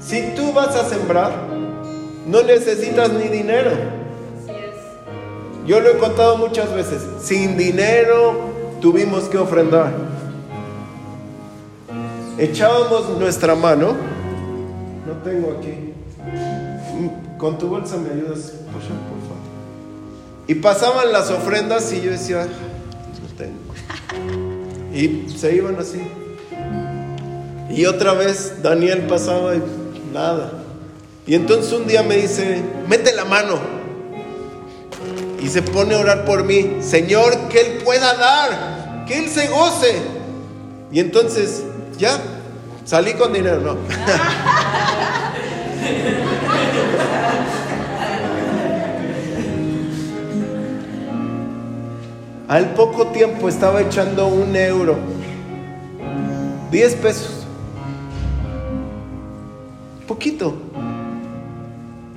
Si 0.00 0.32
tú 0.34 0.52
vas 0.52 0.74
a 0.74 0.88
sembrar, 0.88 1.32
no 2.26 2.42
necesitas 2.42 3.12
ni 3.12 3.28
dinero. 3.28 3.72
Yo 5.66 5.80
lo 5.80 5.90
he 5.90 5.98
contado 5.98 6.38
muchas 6.38 6.72
veces. 6.72 7.02
Sin 7.20 7.58
dinero 7.58 8.50
tuvimos 8.80 9.24
que 9.24 9.36
ofrendar. 9.36 9.92
Echábamos 12.38 13.18
nuestra 13.18 13.56
mano. 13.56 13.96
No 15.06 15.12
tengo 15.24 15.56
aquí. 15.58 15.92
Con 17.36 17.58
tu 17.58 17.68
bolsa 17.68 17.96
me 17.96 18.10
ayudas, 18.10 18.52
por 18.72 18.80
favor. 18.80 18.98
Y 20.46 20.54
pasaban 20.54 21.12
las 21.12 21.30
ofrendas 21.30 21.92
y 21.92 22.00
yo 22.00 22.10
decía, 22.12 22.46
no 22.46 23.36
tengo. 23.36 24.94
Y 24.94 25.28
se 25.36 25.54
iban 25.56 25.76
así. 25.80 26.00
Y 27.70 27.84
otra 27.86 28.12
vez 28.12 28.62
Daniel 28.62 29.06
pasaba 29.08 29.56
y 29.56 29.62
nada. 30.14 30.52
Y 31.26 31.34
entonces 31.34 31.72
un 31.72 31.86
día 31.86 32.02
me 32.02 32.16
dice, 32.16 32.62
mete 32.88 33.14
la 33.14 33.24
mano. 33.24 33.58
Y 35.42 35.48
se 35.48 35.62
pone 35.62 35.94
a 35.94 35.98
orar 35.98 36.24
por 36.24 36.44
mí. 36.44 36.78
Señor, 36.80 37.48
que 37.48 37.60
Él 37.60 37.82
pueda 37.84 38.14
dar, 38.14 39.04
que 39.06 39.18
Él 39.18 39.28
se 39.28 39.48
goce. 39.48 39.94
Y 40.90 41.00
entonces, 41.00 41.64
ya, 41.98 42.20
salí 42.84 43.12
con 43.14 43.32
dinero, 43.32 43.60
no. 43.60 43.76
Al 52.48 52.70
poco 52.70 53.08
tiempo 53.08 53.48
estaba 53.48 53.82
echando 53.82 54.28
un 54.28 54.56
euro, 54.56 54.96
10 56.70 56.94
pesos, 56.94 57.46
poquito, 60.06 60.54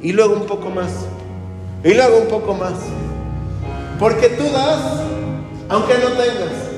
y 0.01 0.13
luego 0.13 0.35
un 0.35 0.45
poco 0.45 0.69
más, 0.69 0.91
y 1.83 1.93
luego 1.93 2.19
un 2.19 2.27
poco 2.27 2.53
más, 2.53 2.75
porque 3.99 4.29
tú 4.29 4.43
das, 4.53 5.01
aunque 5.67 5.95
no 5.95 6.11
tengas. 6.11 6.69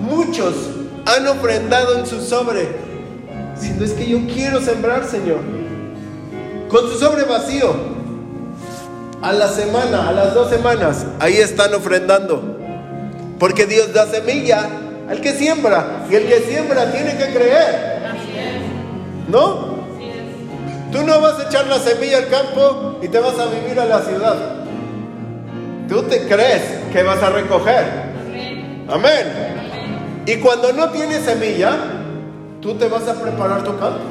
Muchos 0.00 0.77
han 1.08 1.26
ofrendado 1.26 1.98
en 1.98 2.06
su 2.06 2.20
sobre, 2.20 2.68
diciendo 3.54 3.84
es 3.84 3.92
que 3.92 4.06
yo 4.06 4.18
quiero 4.32 4.60
sembrar, 4.60 5.04
Señor, 5.04 5.40
con 6.68 6.82
su 6.90 6.98
sobre 6.98 7.24
vacío 7.24 7.74
a 9.22 9.32
la 9.32 9.48
semana, 9.48 10.08
a 10.08 10.12
las 10.12 10.34
dos 10.34 10.50
semanas, 10.50 11.06
ahí 11.18 11.38
están 11.38 11.74
ofrendando. 11.74 12.56
Porque 13.38 13.66
Dios 13.66 13.92
da 13.92 14.06
semilla 14.06 14.68
al 15.08 15.20
que 15.20 15.32
siembra. 15.32 16.06
Y 16.10 16.14
el 16.14 16.26
que 16.26 16.40
siembra 16.40 16.90
tiene 16.92 17.16
que 17.16 17.32
creer. 17.32 17.98
¿No? 19.28 19.78
Tú 20.92 21.02
no 21.04 21.20
vas 21.20 21.38
a 21.38 21.44
echar 21.44 21.66
la 21.66 21.78
semilla 21.78 22.18
al 22.18 22.28
campo 22.28 22.98
y 23.02 23.08
te 23.08 23.18
vas 23.18 23.38
a 23.38 23.46
vivir 23.46 23.78
a 23.78 23.84
la 23.84 24.00
ciudad. 24.00 24.36
Tú 25.88 26.02
te 26.02 26.26
crees 26.26 26.62
que 26.92 27.02
vas 27.02 27.22
a 27.22 27.30
recoger. 27.30 27.84
Amén. 28.88 29.47
Y 30.28 30.36
cuando 30.36 30.74
no 30.74 30.90
tienes 30.90 31.24
semilla, 31.24 31.74
tú 32.60 32.74
te 32.74 32.86
vas 32.86 33.08
a 33.08 33.14
preparar 33.14 33.64
tu 33.64 33.70
campo. 33.78 34.04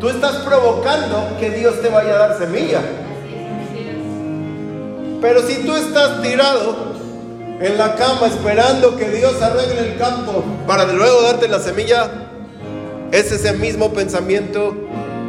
Tú 0.00 0.08
estás 0.08 0.36
provocando 0.36 1.36
que 1.38 1.50
Dios 1.50 1.82
te 1.82 1.90
vaya 1.90 2.14
a 2.14 2.18
dar 2.18 2.38
semilla. 2.38 2.80
Pero 5.20 5.42
si 5.42 5.66
tú 5.66 5.76
estás 5.76 6.22
tirado 6.22 6.94
en 7.60 7.76
la 7.76 7.94
cama 7.96 8.26
esperando 8.26 8.96
que 8.96 9.10
Dios 9.10 9.42
arregle 9.42 9.80
el 9.80 9.98
campo 9.98 10.42
para 10.66 10.86
luego 10.94 11.20
darte 11.20 11.46
la 11.46 11.58
semilla, 11.58 12.08
es 13.12 13.30
ese 13.30 13.52
mismo 13.52 13.92
pensamiento 13.92 14.74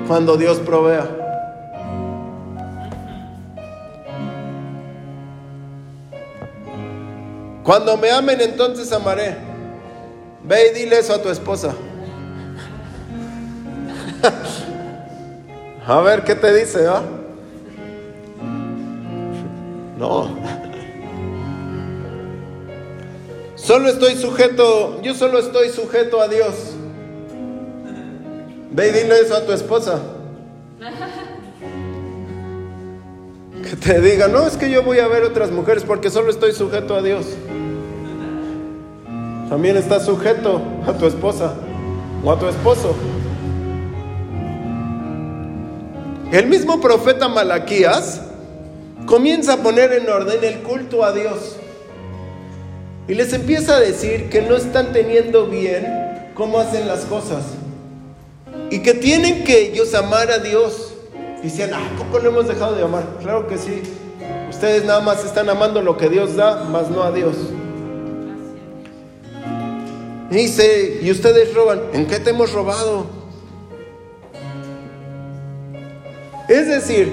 cuando 0.07 0.38
Dios 0.38 0.59
provea. 0.59 1.18
Cuando 7.70 7.95
me 7.97 8.09
amen 8.09 8.41
entonces 8.41 8.91
amaré. 8.91 9.38
Ve 10.41 10.72
y 10.72 10.74
dile 10.74 10.97
eso 10.97 11.13
a 11.13 11.22
tu 11.22 11.30
esposa. 11.30 11.76
a 15.86 16.01
ver 16.01 16.24
qué 16.24 16.34
te 16.34 16.51
dice, 16.51 16.88
¿ah? 16.88 17.03
No. 19.99 20.36
Solo 23.53 23.89
estoy 23.89 24.15
sujeto, 24.15 24.99
yo 25.03 25.13
solo 25.13 25.38
estoy 25.38 25.70
sujeto 25.70 26.20
a 26.22 26.28
Dios. 26.28 26.55
Ve 28.72 28.88
y 28.88 28.91
dile 28.93 29.20
eso 29.20 29.36
a 29.36 29.45
tu 29.45 29.51
esposa. 29.51 29.99
Que 33.64 33.76
te 33.76 34.01
diga, 34.01 34.28
no, 34.28 34.47
es 34.47 34.57
que 34.57 34.70
yo 34.70 34.84
voy 34.84 34.99
a 34.99 35.07
ver 35.07 35.24
otras 35.24 35.51
mujeres 35.51 35.84
porque 35.84 36.10
solo 36.10 36.30
estoy 36.30 36.53
sujeto 36.53 36.95
a 36.95 37.01
Dios. 37.01 37.26
También 39.49 39.78
estás 39.78 40.05
sujeto 40.05 40.62
a 40.86 40.93
tu 40.93 41.05
esposa 41.05 41.53
o 42.24 42.32
a 42.32 42.39
tu 42.39 42.47
esposo. 42.47 42.95
El 46.32 46.45
mismo 46.45 46.80
profeta 46.80 47.28
Malaquías 47.28 48.22
comienza 49.07 49.53
a 49.53 49.57
poner 49.57 49.93
en 49.93 50.07
orden 50.07 50.43
el 50.43 50.60
culto 50.60 51.03
a 51.03 51.12
Dios. 51.12 51.55
Y 53.07 53.16
les 53.16 53.34
empieza 53.34 53.78
a 53.78 53.80
decir 53.80 54.30
que 54.30 54.43
no 54.43 54.55
están 54.55 54.93
teniendo 54.93 55.47
bien 55.47 56.32
cómo 56.36 56.60
hacen 56.60 56.88
las 56.88 57.05
cosas. 57.05 57.43
Y 58.70 58.84
que 58.84 58.93
tienen 58.93 59.43
que 59.43 59.60
ellos 59.62 59.95
amar 59.95 60.30
a 60.30 60.38
Dios. 60.38 60.88
Dicen, 61.43 61.71
ah, 61.73 61.89
¿cómo 61.97 62.19
no 62.19 62.29
hemos 62.29 62.47
dejado 62.47 62.75
de 62.75 62.83
amar? 62.83 63.03
Claro 63.21 63.47
que 63.47 63.57
sí. 63.57 63.81
Ustedes 64.49 64.83
nada 64.83 64.99
más 64.99 65.23
están 65.23 65.49
amando 65.49 65.81
lo 65.81 65.95
que 65.95 66.09
Dios 66.09 66.35
da, 66.35 66.65
más 66.65 66.89
no 66.89 67.03
a 67.03 67.11
Dios. 67.11 67.35
Dice, 70.29 70.99
y 71.01 71.09
ustedes 71.09 71.53
roban, 71.53 71.81
¿en 71.93 72.05
qué 72.05 72.19
te 72.19 72.31
hemos 72.31 72.51
robado? 72.51 73.07
Es 76.47 76.67
decir, 76.67 77.11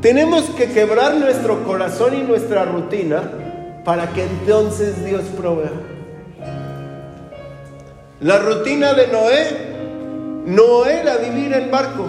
tenemos 0.00 0.44
que 0.50 0.66
quebrar 0.72 1.14
nuestro 1.14 1.64
corazón 1.64 2.16
y 2.16 2.22
nuestra 2.22 2.64
rutina 2.64 3.30
para 3.84 4.10
que 4.12 4.24
entonces 4.24 5.04
Dios 5.04 5.22
provea. 5.36 5.70
La 8.20 8.38
rutina 8.38 8.94
de 8.94 9.06
Noé 9.08 9.46
no 10.46 10.84
era 10.84 11.16
vivir 11.18 11.52
en 11.52 11.70
barco, 11.70 12.06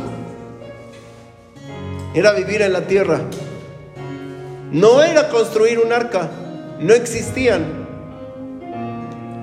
era 2.14 2.32
vivir 2.34 2.62
en 2.62 2.74
la 2.74 2.82
tierra. 2.82 3.20
No 4.72 5.04
era 5.04 5.30
construir 5.30 5.80
un 5.80 5.92
arca, 5.92 6.30
no 6.80 6.94
existían. 6.94 7.82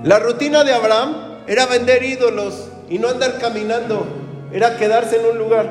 La 0.05 0.19
rutina 0.19 0.65
de 0.65 0.73
Abraham 0.75 1.43
era 1.47 1.67
vender 1.67 2.03
ídolos 2.03 2.69
y 2.89 2.99
no 2.99 3.09
andar 3.09 3.39
caminando, 3.39 4.07
era 4.53 4.77
quedarse 4.77 5.17
en 5.17 5.27
un 5.27 5.39
lugar 5.39 5.69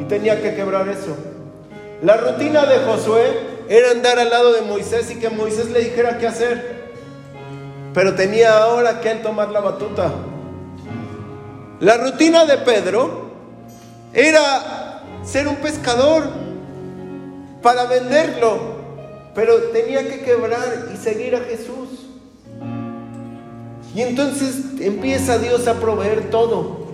y 0.00 0.04
tenía 0.04 0.40
que 0.40 0.54
quebrar 0.54 0.88
eso. 0.88 1.16
La 2.02 2.16
rutina 2.16 2.66
de 2.66 2.78
Josué 2.78 3.54
era 3.68 3.90
andar 3.90 4.18
al 4.18 4.30
lado 4.30 4.52
de 4.52 4.62
Moisés 4.62 5.10
y 5.10 5.16
que 5.16 5.30
Moisés 5.30 5.70
le 5.70 5.80
dijera 5.80 6.18
qué 6.18 6.26
hacer. 6.26 6.84
Pero 7.94 8.14
tenía 8.14 8.58
ahora 8.58 9.00
que 9.00 9.10
él 9.10 9.22
tomar 9.22 9.50
la 9.50 9.60
batuta. 9.60 10.12
La 11.80 11.96
rutina 11.96 12.44
de 12.44 12.58
Pedro 12.58 13.30
era 14.12 14.83
ser 15.24 15.48
un 15.48 15.56
pescador 15.56 16.24
para 17.62 17.86
venderlo, 17.86 18.58
pero 19.34 19.56
tenía 19.72 20.08
que 20.08 20.20
quebrar 20.20 20.90
y 20.92 20.96
seguir 20.96 21.34
a 21.34 21.40
Jesús. 21.40 21.88
Y 23.94 24.02
entonces 24.02 24.80
empieza 24.80 25.38
Dios 25.38 25.66
a 25.68 25.74
proveer 25.74 26.30
todo. 26.30 26.84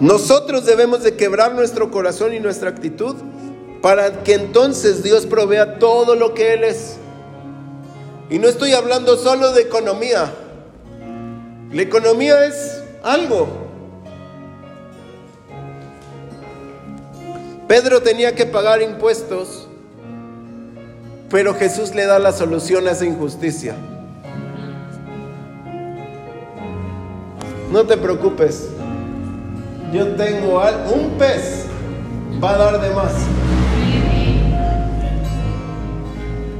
Nosotros 0.00 0.64
debemos 0.64 1.02
de 1.02 1.16
quebrar 1.16 1.54
nuestro 1.54 1.90
corazón 1.90 2.32
y 2.34 2.40
nuestra 2.40 2.70
actitud 2.70 3.16
para 3.82 4.22
que 4.22 4.34
entonces 4.34 5.02
Dios 5.02 5.26
provea 5.26 5.78
todo 5.78 6.14
lo 6.14 6.34
que 6.34 6.54
Él 6.54 6.64
es. 6.64 6.96
Y 8.30 8.38
no 8.38 8.48
estoy 8.48 8.72
hablando 8.72 9.16
solo 9.16 9.52
de 9.52 9.62
economía. 9.62 10.32
La 11.72 11.82
economía 11.82 12.44
es 12.44 12.82
algo. 13.02 13.67
Pedro 17.68 18.00
tenía 18.00 18.34
que 18.34 18.46
pagar 18.46 18.80
impuestos, 18.80 19.68
pero 21.28 21.54
Jesús 21.54 21.94
le 21.94 22.06
da 22.06 22.18
la 22.18 22.32
solución 22.32 22.88
a 22.88 22.92
esa 22.92 23.04
injusticia. 23.04 23.74
No 27.70 27.84
te 27.84 27.98
preocupes, 27.98 28.68
yo 29.92 30.16
tengo 30.16 30.62
un 30.94 31.18
pez, 31.18 31.66
va 32.42 32.54
a 32.54 32.56
dar 32.56 32.80
de 32.80 32.90
más. 32.94 33.12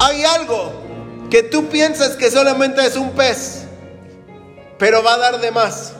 Hay 0.00 0.24
algo 0.24 0.72
que 1.30 1.42
tú 1.42 1.68
piensas 1.68 2.16
que 2.16 2.30
solamente 2.30 2.84
es 2.84 2.96
un 2.96 3.12
pez, 3.12 3.64
pero 4.78 5.02
va 5.02 5.14
a 5.14 5.18
dar 5.18 5.40
de 5.40 5.50
más. 5.52 5.94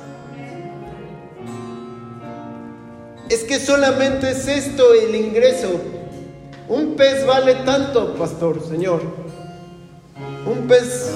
Es 3.29 3.45
que 3.45 3.59
solamente 3.59 4.31
es 4.31 4.49
esto 4.49 4.95
el 4.95 5.15
ingreso. 5.15 5.81
Un 6.69 6.97
pez 6.97 7.27
vale 7.27 7.57
tanto, 7.57 8.15
pastor, 8.15 8.63
señor. 8.67 9.03
Un 10.47 10.67
pez, 10.67 11.11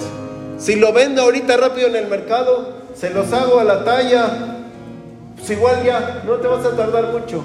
si 0.59 0.77
lo 0.77 0.93
vendo 0.93 1.23
ahorita 1.23 1.57
rápido 1.57 1.89
en 1.89 1.97
el 1.97 2.09
mercado, 2.09 2.83
se 2.95 3.11
los 3.11 3.33
hago 3.33 3.59
a 3.59 3.65
la 3.65 3.85
talla, 3.85 4.59
pues 5.37 5.51
igual 5.51 5.83
ya, 5.85 6.23
no 6.27 6.35
te 6.35 6.49
vas 6.49 6.65
a 6.65 6.77
tardar 6.77 7.13
mucho. 7.13 7.43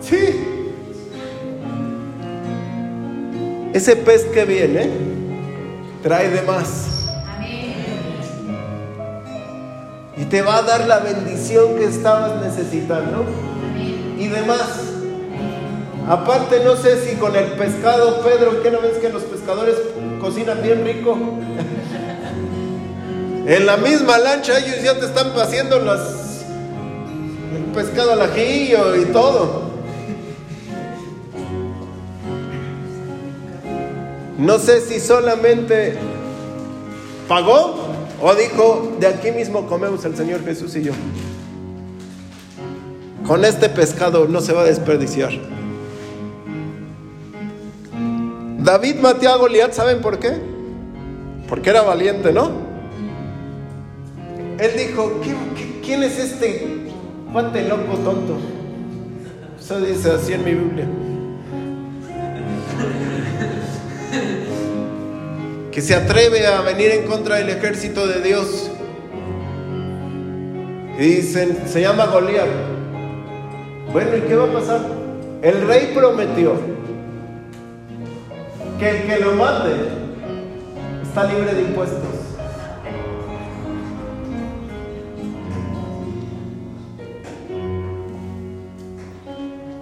Sí. 0.00 0.50
Ese 3.72 3.96
pez 3.96 4.24
que 4.26 4.44
viene 4.44 4.90
trae 6.02 6.28
de 6.28 6.42
más. 6.42 6.93
Y 10.24 10.26
te 10.26 10.40
va 10.40 10.56
a 10.56 10.62
dar 10.62 10.86
la 10.86 11.00
bendición 11.00 11.76
que 11.76 11.84
estabas 11.84 12.40
necesitando. 12.40 13.26
Y 14.18 14.28
demás. 14.28 14.62
Aparte, 16.08 16.64
no 16.64 16.76
sé 16.76 17.04
si 17.04 17.16
con 17.16 17.36
el 17.36 17.52
pescado, 17.52 18.22
Pedro, 18.22 18.62
¿qué 18.62 18.70
no 18.70 18.80
ves 18.80 18.96
que 18.98 19.10
los 19.10 19.22
pescadores 19.24 19.76
cocinan 20.20 20.62
bien 20.62 20.82
rico? 20.82 21.14
en 23.46 23.66
la 23.66 23.76
misma 23.76 24.16
lancha 24.16 24.58
ellos 24.58 24.82
ya 24.82 24.98
te 24.98 25.04
están 25.04 25.38
haciendo 25.38 25.78
las, 25.80 26.00
el 27.54 27.64
pescado 27.74 28.12
al 28.12 28.22
ajillo 28.22 28.96
y 28.96 29.04
todo. 29.06 29.64
No 34.38 34.58
sé 34.58 34.80
si 34.80 35.00
solamente 35.00 35.98
pagó 37.28 37.93
o 38.26 38.34
dijo, 38.34 38.96
de 38.98 39.06
aquí 39.06 39.30
mismo 39.32 39.66
comemos 39.66 40.02
el 40.06 40.16
Señor 40.16 40.42
Jesús 40.42 40.74
y 40.76 40.84
yo. 40.84 40.92
Con 43.26 43.44
este 43.44 43.68
pescado 43.68 44.26
no 44.26 44.40
se 44.40 44.54
va 44.54 44.62
a 44.62 44.64
desperdiciar. 44.64 45.32
David 48.60 48.94
maté 48.96 49.28
a 49.28 49.36
Goliat, 49.36 49.72
¿saben 49.74 50.00
por 50.00 50.18
qué? 50.18 50.38
Porque 51.50 51.68
era 51.68 51.82
valiente, 51.82 52.32
¿no? 52.32 52.50
Él 54.58 54.70
dijo, 54.74 55.20
quién 55.84 56.02
es 56.02 56.18
este 56.18 56.86
cuate 57.30 57.68
loco 57.68 57.92
tonto? 58.02 58.38
Eso 59.60 59.80
dice 59.82 60.12
así 60.12 60.32
en 60.32 60.44
mi 60.46 60.54
Biblia. 60.54 60.88
Que 65.74 65.82
se 65.82 65.96
atreve 65.96 66.46
a 66.46 66.60
venir 66.60 66.92
en 66.92 67.04
contra 67.04 67.34
del 67.34 67.50
ejército 67.50 68.06
de 68.06 68.20
Dios. 68.22 68.70
Y 70.96 71.02
dicen, 71.02 71.64
se 71.66 71.80
llama 71.80 72.06
Goliat. 72.06 72.46
Bueno, 73.92 74.16
¿y 74.16 74.20
qué 74.20 74.36
va 74.36 74.44
a 74.44 74.52
pasar? 74.52 74.82
El 75.42 75.66
rey 75.66 75.90
prometió 75.92 76.52
que 78.78 78.88
el 78.88 79.02
que 79.02 79.18
lo 79.18 79.32
mate 79.32 79.72
está 81.02 81.24
libre 81.24 81.52
de 81.54 81.62
impuestos. 81.62 82.00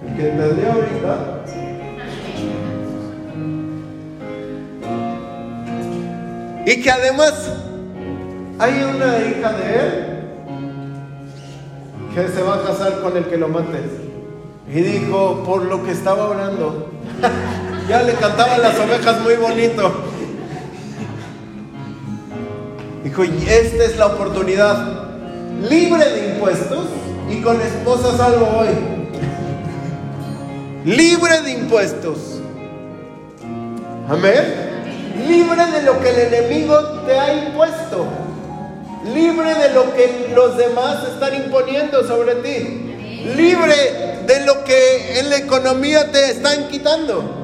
El 0.06 0.16
que 0.16 0.30
entendió 0.30 0.72
ahorita. 0.72 1.41
Y 6.66 6.80
que 6.80 6.90
además 6.90 7.34
hay 8.58 8.82
una 8.82 9.18
hija 9.18 9.52
de 9.52 9.74
él 9.74 10.08
que 12.14 12.28
se 12.28 12.42
va 12.42 12.56
a 12.56 12.62
casar 12.62 13.00
con 13.00 13.16
el 13.16 13.24
que 13.24 13.36
lo 13.36 13.48
mate. 13.48 13.80
Y 14.68 14.80
dijo, 14.80 15.42
por 15.44 15.64
lo 15.64 15.84
que 15.84 15.90
estaba 15.90 16.28
orando, 16.28 16.88
Ya 17.88 18.02
le 18.02 18.14
cantaban 18.14 18.62
las 18.62 18.78
ovejas 18.78 19.20
muy 19.22 19.34
bonito. 19.36 19.92
Dijo, 23.02 23.24
y 23.24 23.44
esta 23.48 23.84
es 23.84 23.98
la 23.98 24.06
oportunidad. 24.06 25.08
Libre 25.68 26.04
de 26.04 26.34
impuestos 26.34 26.86
y 27.30 27.40
con 27.42 27.60
esposa 27.60 28.16
salvo 28.16 28.46
hoy. 28.58 28.68
Libre 30.84 31.42
de 31.42 31.50
impuestos. 31.52 32.40
Amén. 34.08 34.71
Libre 35.16 35.66
de 35.66 35.82
lo 35.82 36.00
que 36.00 36.10
el 36.10 36.32
enemigo 36.32 36.78
te 37.06 37.18
ha 37.18 37.34
impuesto. 37.34 38.06
Libre 39.12 39.54
de 39.54 39.74
lo 39.74 39.92
que 39.94 40.32
los 40.34 40.56
demás 40.56 41.04
están 41.08 41.34
imponiendo 41.34 42.06
sobre 42.06 42.36
ti. 42.36 43.24
Libre 43.36 44.22
de 44.26 44.46
lo 44.46 44.64
que 44.64 45.18
en 45.20 45.30
la 45.30 45.36
economía 45.36 46.10
te 46.10 46.30
están 46.30 46.68
quitando 46.68 47.42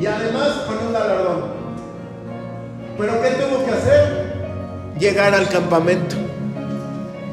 y 0.00 0.06
además 0.06 0.48
con 0.66 0.78
un 0.78 0.92
galardón. 0.92 1.44
Pero 2.98 3.22
¿qué 3.22 3.30
tuvo 3.30 3.64
que 3.64 3.70
hacer? 3.70 4.30
Llegar 4.98 5.34
al 5.34 5.48
campamento. 5.48 6.16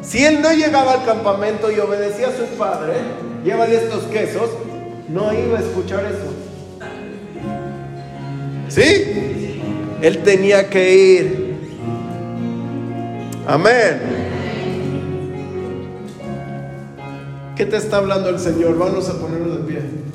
Si 0.01 0.25
él 0.25 0.41
no 0.41 0.51
llegaba 0.51 0.93
al 0.93 1.05
campamento 1.05 1.71
y 1.71 1.79
obedecía 1.79 2.27
a 2.27 2.31
su 2.31 2.45
padre, 2.57 2.95
llévale 3.43 3.75
estos 3.75 4.03
quesos, 4.05 4.49
no 5.07 5.33
iba 5.33 5.57
a 5.57 5.61
escuchar 5.61 6.05
eso. 6.05 6.46
¿Sí? 8.69 9.61
Él 10.01 10.23
tenía 10.23 10.69
que 10.69 10.95
ir. 10.95 11.47
Amén. 13.47 13.99
¿Qué 17.55 17.65
te 17.65 17.77
está 17.77 17.97
hablando 17.97 18.29
el 18.29 18.39
Señor? 18.39 18.77
Vamos 18.77 19.09
a 19.09 19.19
ponernos 19.19 19.57
de 19.57 19.63
pie. 19.63 20.06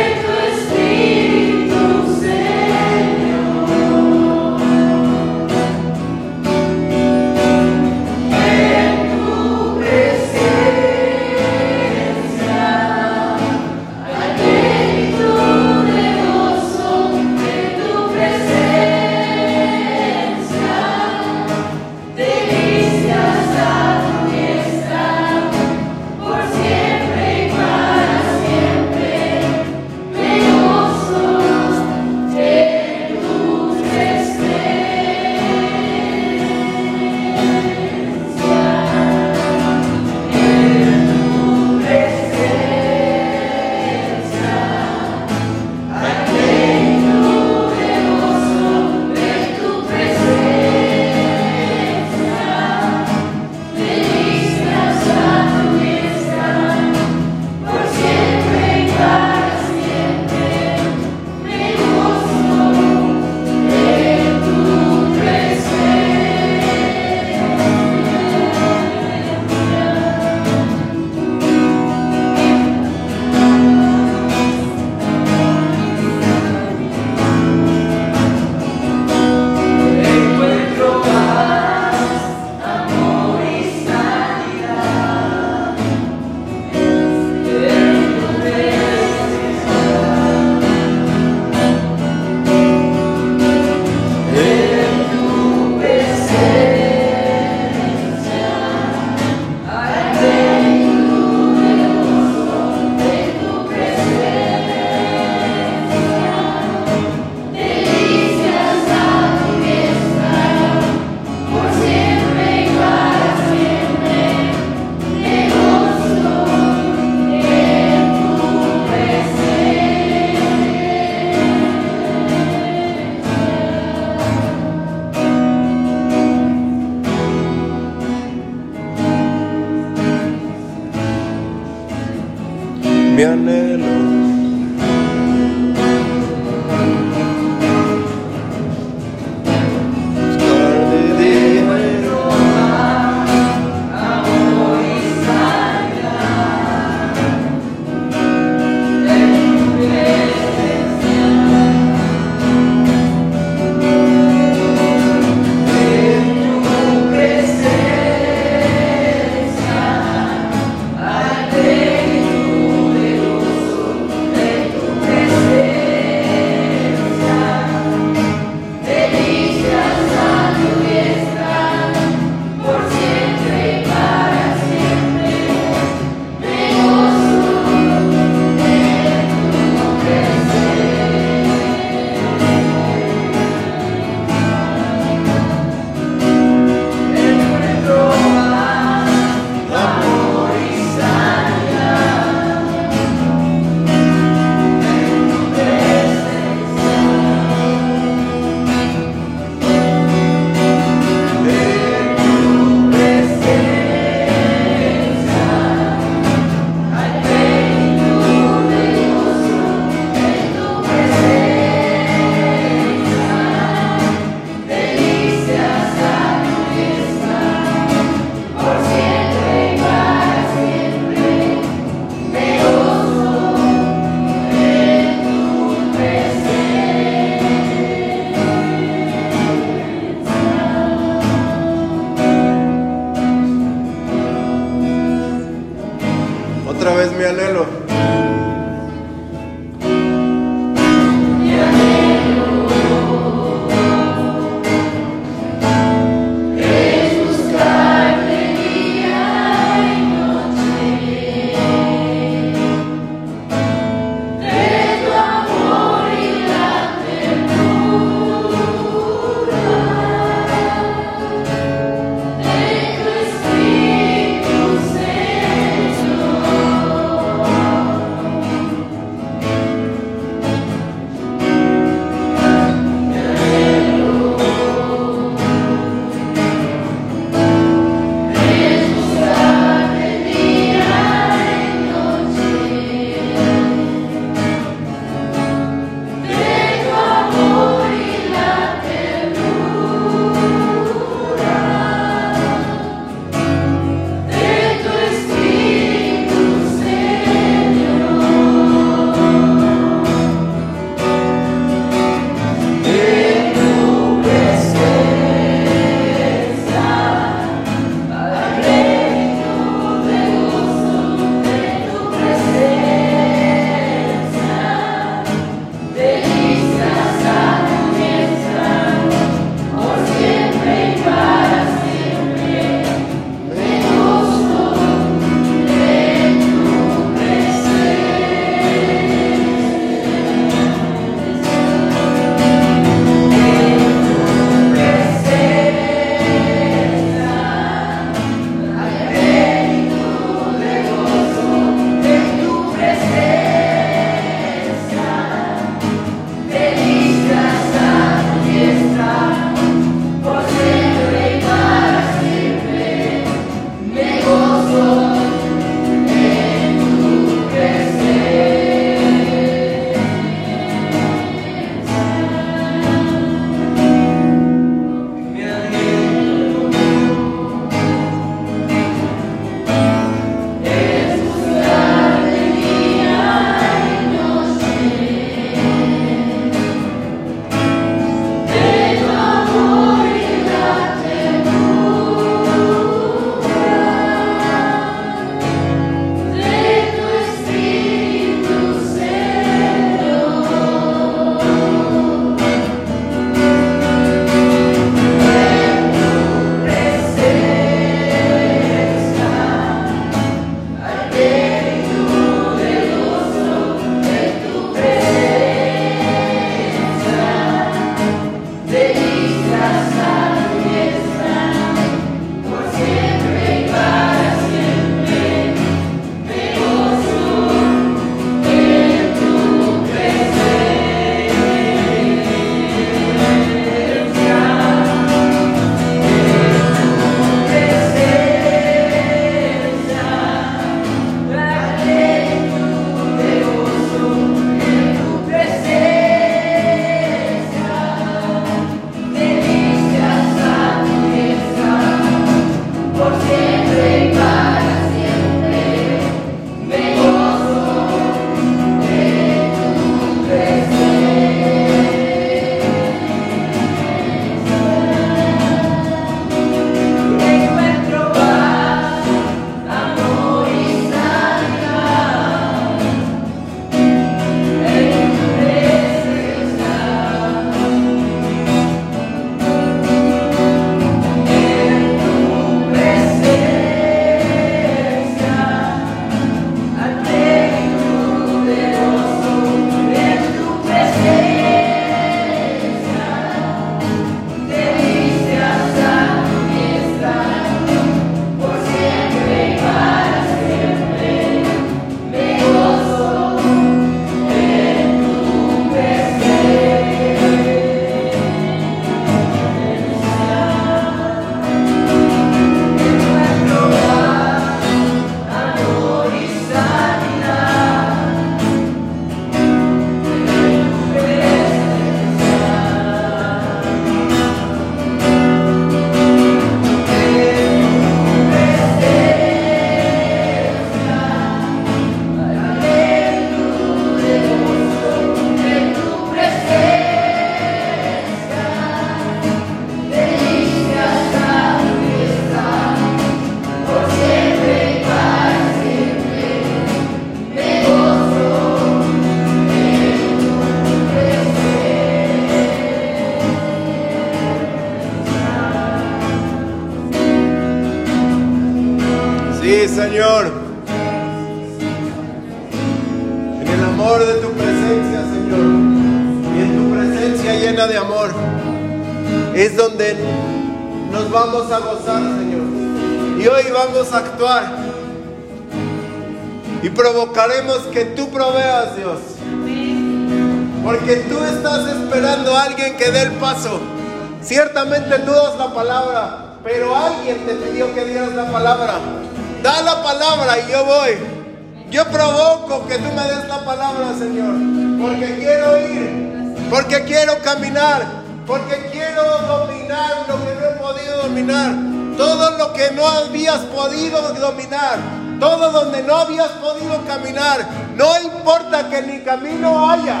Yo 581.76 581.84
provoco 581.88 582.66
que 582.66 582.78
tú 582.78 582.88
me 582.96 583.02
des 583.02 583.28
la 583.28 583.44
palabra, 583.44 583.92
Señor. 583.98 584.34
Porque 584.80 585.14
quiero 585.18 585.58
ir. 585.58 586.48
Porque 586.48 586.84
quiero 586.84 587.18
caminar. 587.18 587.84
Porque 588.26 588.70
quiero 588.72 589.02
dominar 589.28 590.06
lo 590.08 590.14
que 590.24 590.34
no 590.40 590.46
he 590.46 590.52
podido 590.52 591.02
dominar. 591.02 591.52
Todo 591.98 592.38
lo 592.38 592.54
que 592.54 592.70
no 592.70 592.88
habías 592.88 593.40
podido 593.40 594.00
dominar. 594.00 594.78
Todo 595.20 595.50
donde 595.50 595.82
no 595.82 595.96
habías 595.96 596.30
podido 596.40 596.82
caminar. 596.86 597.46
No 597.76 598.00
importa 598.00 598.70
que 598.70 598.80
ni 598.80 599.00
camino 599.00 599.70
haya. 599.70 600.00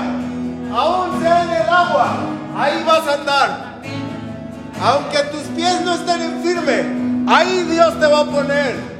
Aún 0.74 1.20
sea 1.20 1.42
en 1.42 1.50
el 1.62 1.68
agua. 1.68 2.08
Ahí 2.56 2.82
vas 2.86 3.06
a 3.06 3.12
andar. 3.20 3.80
Aunque 4.80 5.18
tus 5.24 5.42
pies 5.54 5.82
no 5.82 5.92
estén 5.92 6.22
en 6.22 6.42
firme, 6.42 7.26
ahí 7.30 7.64
Dios 7.64 8.00
te 8.00 8.06
va 8.06 8.20
a 8.20 8.24
poner. 8.24 8.95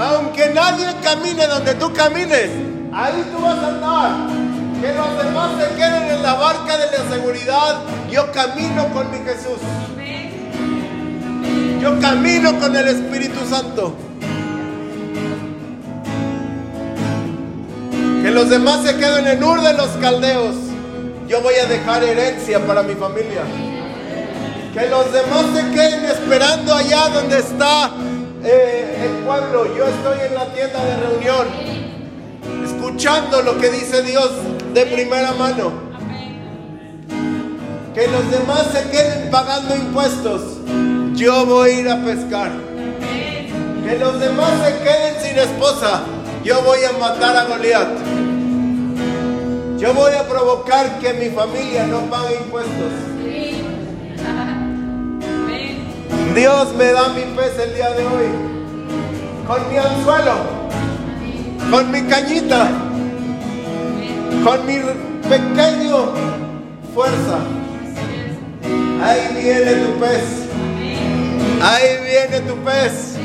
Aunque 0.00 0.48
nadie 0.54 0.86
camine 1.02 1.46
donde 1.46 1.74
tú 1.74 1.92
camines, 1.92 2.48
ahí 2.90 3.22
tú 3.30 3.42
vas 3.42 3.58
a 3.58 3.68
andar. 3.68 4.12
Que 4.80 4.94
los 4.94 5.22
demás 5.22 5.50
se 5.60 5.76
queden 5.76 6.04
en 6.04 6.22
la 6.22 6.34
barca 6.36 6.78
de 6.78 6.86
la 6.86 7.14
seguridad. 7.14 7.80
Yo 8.10 8.32
camino 8.32 8.88
con 8.94 9.10
mi 9.10 9.18
Jesús. 9.18 9.60
Yo 11.82 12.00
camino 12.00 12.58
con 12.58 12.74
el 12.74 12.88
Espíritu 12.88 13.46
Santo. 13.46 13.94
Que 18.22 18.30
los 18.30 18.48
demás 18.48 18.82
se 18.86 18.96
queden 18.96 19.26
en 19.26 19.44
Ur 19.44 19.60
de 19.60 19.74
los 19.74 19.88
caldeos. 20.00 20.56
Yo 21.28 21.42
voy 21.42 21.56
a 21.56 21.66
dejar 21.66 22.02
herencia 22.02 22.66
para 22.66 22.82
mi 22.82 22.94
familia. 22.94 23.42
Que 24.72 24.88
los 24.88 25.12
demás 25.12 25.44
se 25.54 25.70
queden 25.74 26.06
esperando 26.06 26.74
allá 26.74 27.08
donde 27.10 27.38
está 27.38 27.90
eh, 28.44 29.04
el 29.04 29.24
pueblo. 29.24 29.76
Yo 29.76 29.86
estoy 29.86 30.26
en 30.26 30.34
la 30.34 30.46
tienda 30.52 30.84
de 30.84 30.96
reunión, 30.96 31.46
escuchando 32.64 33.42
lo 33.42 33.58
que 33.58 33.70
dice 33.70 34.02
Dios 34.02 34.30
de 34.74 34.86
primera 34.86 35.32
mano. 35.32 35.90
Que 37.94 38.06
los 38.06 38.30
demás 38.30 38.68
se 38.72 38.88
queden 38.90 39.30
pagando 39.30 39.74
impuestos. 39.74 40.42
Yo 41.14 41.44
voy 41.44 41.70
a 41.70 41.80
ir 41.80 41.88
a 41.88 42.04
pescar. 42.04 42.52
Que 43.84 43.98
los 43.98 44.20
demás 44.20 44.52
se 44.64 44.78
queden 44.78 45.20
sin 45.22 45.38
esposa. 45.38 46.02
Yo 46.44 46.62
voy 46.62 46.78
a 46.84 46.92
matar 46.92 47.36
a 47.36 47.44
Goliat. 47.44 47.88
Yo 49.76 49.92
voy 49.94 50.12
a 50.12 50.26
provocar 50.28 50.98
que 51.00 51.12
mi 51.14 51.30
familia 51.30 51.86
no 51.86 52.00
pague 52.02 52.36
impuestos. 52.36 53.09
Dios 56.34 56.74
me 56.76 56.92
da 56.92 57.08
mi 57.08 57.22
pez 57.36 57.58
el 57.58 57.74
día 57.74 57.90
de 57.90 58.06
hoy. 58.06 58.28
Con 59.46 59.68
mi 59.68 59.76
anzuelo. 59.78 60.34
Con 61.70 61.90
mi 61.90 62.02
cañita. 62.02 62.70
Con 64.44 64.66
mi 64.66 64.76
pequeño 65.28 66.12
fuerza. 66.94 67.38
Ahí 69.02 69.42
viene 69.42 69.72
tu 69.74 69.98
pez. 69.98 70.24
Ahí 71.62 71.98
viene 72.04 72.40
tu 72.48 72.56
pez. 72.58 73.16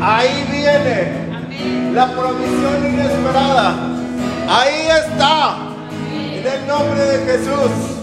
Ahí 0.00 0.46
viene 0.50 1.92
la 1.94 2.10
provisión 2.12 2.92
inesperada. 2.92 3.76
Ahí 4.48 4.88
está. 4.88 5.56
En 6.10 6.46
el 6.46 6.66
nombre 6.66 7.00
de 7.00 7.32
Jesús. 7.32 7.98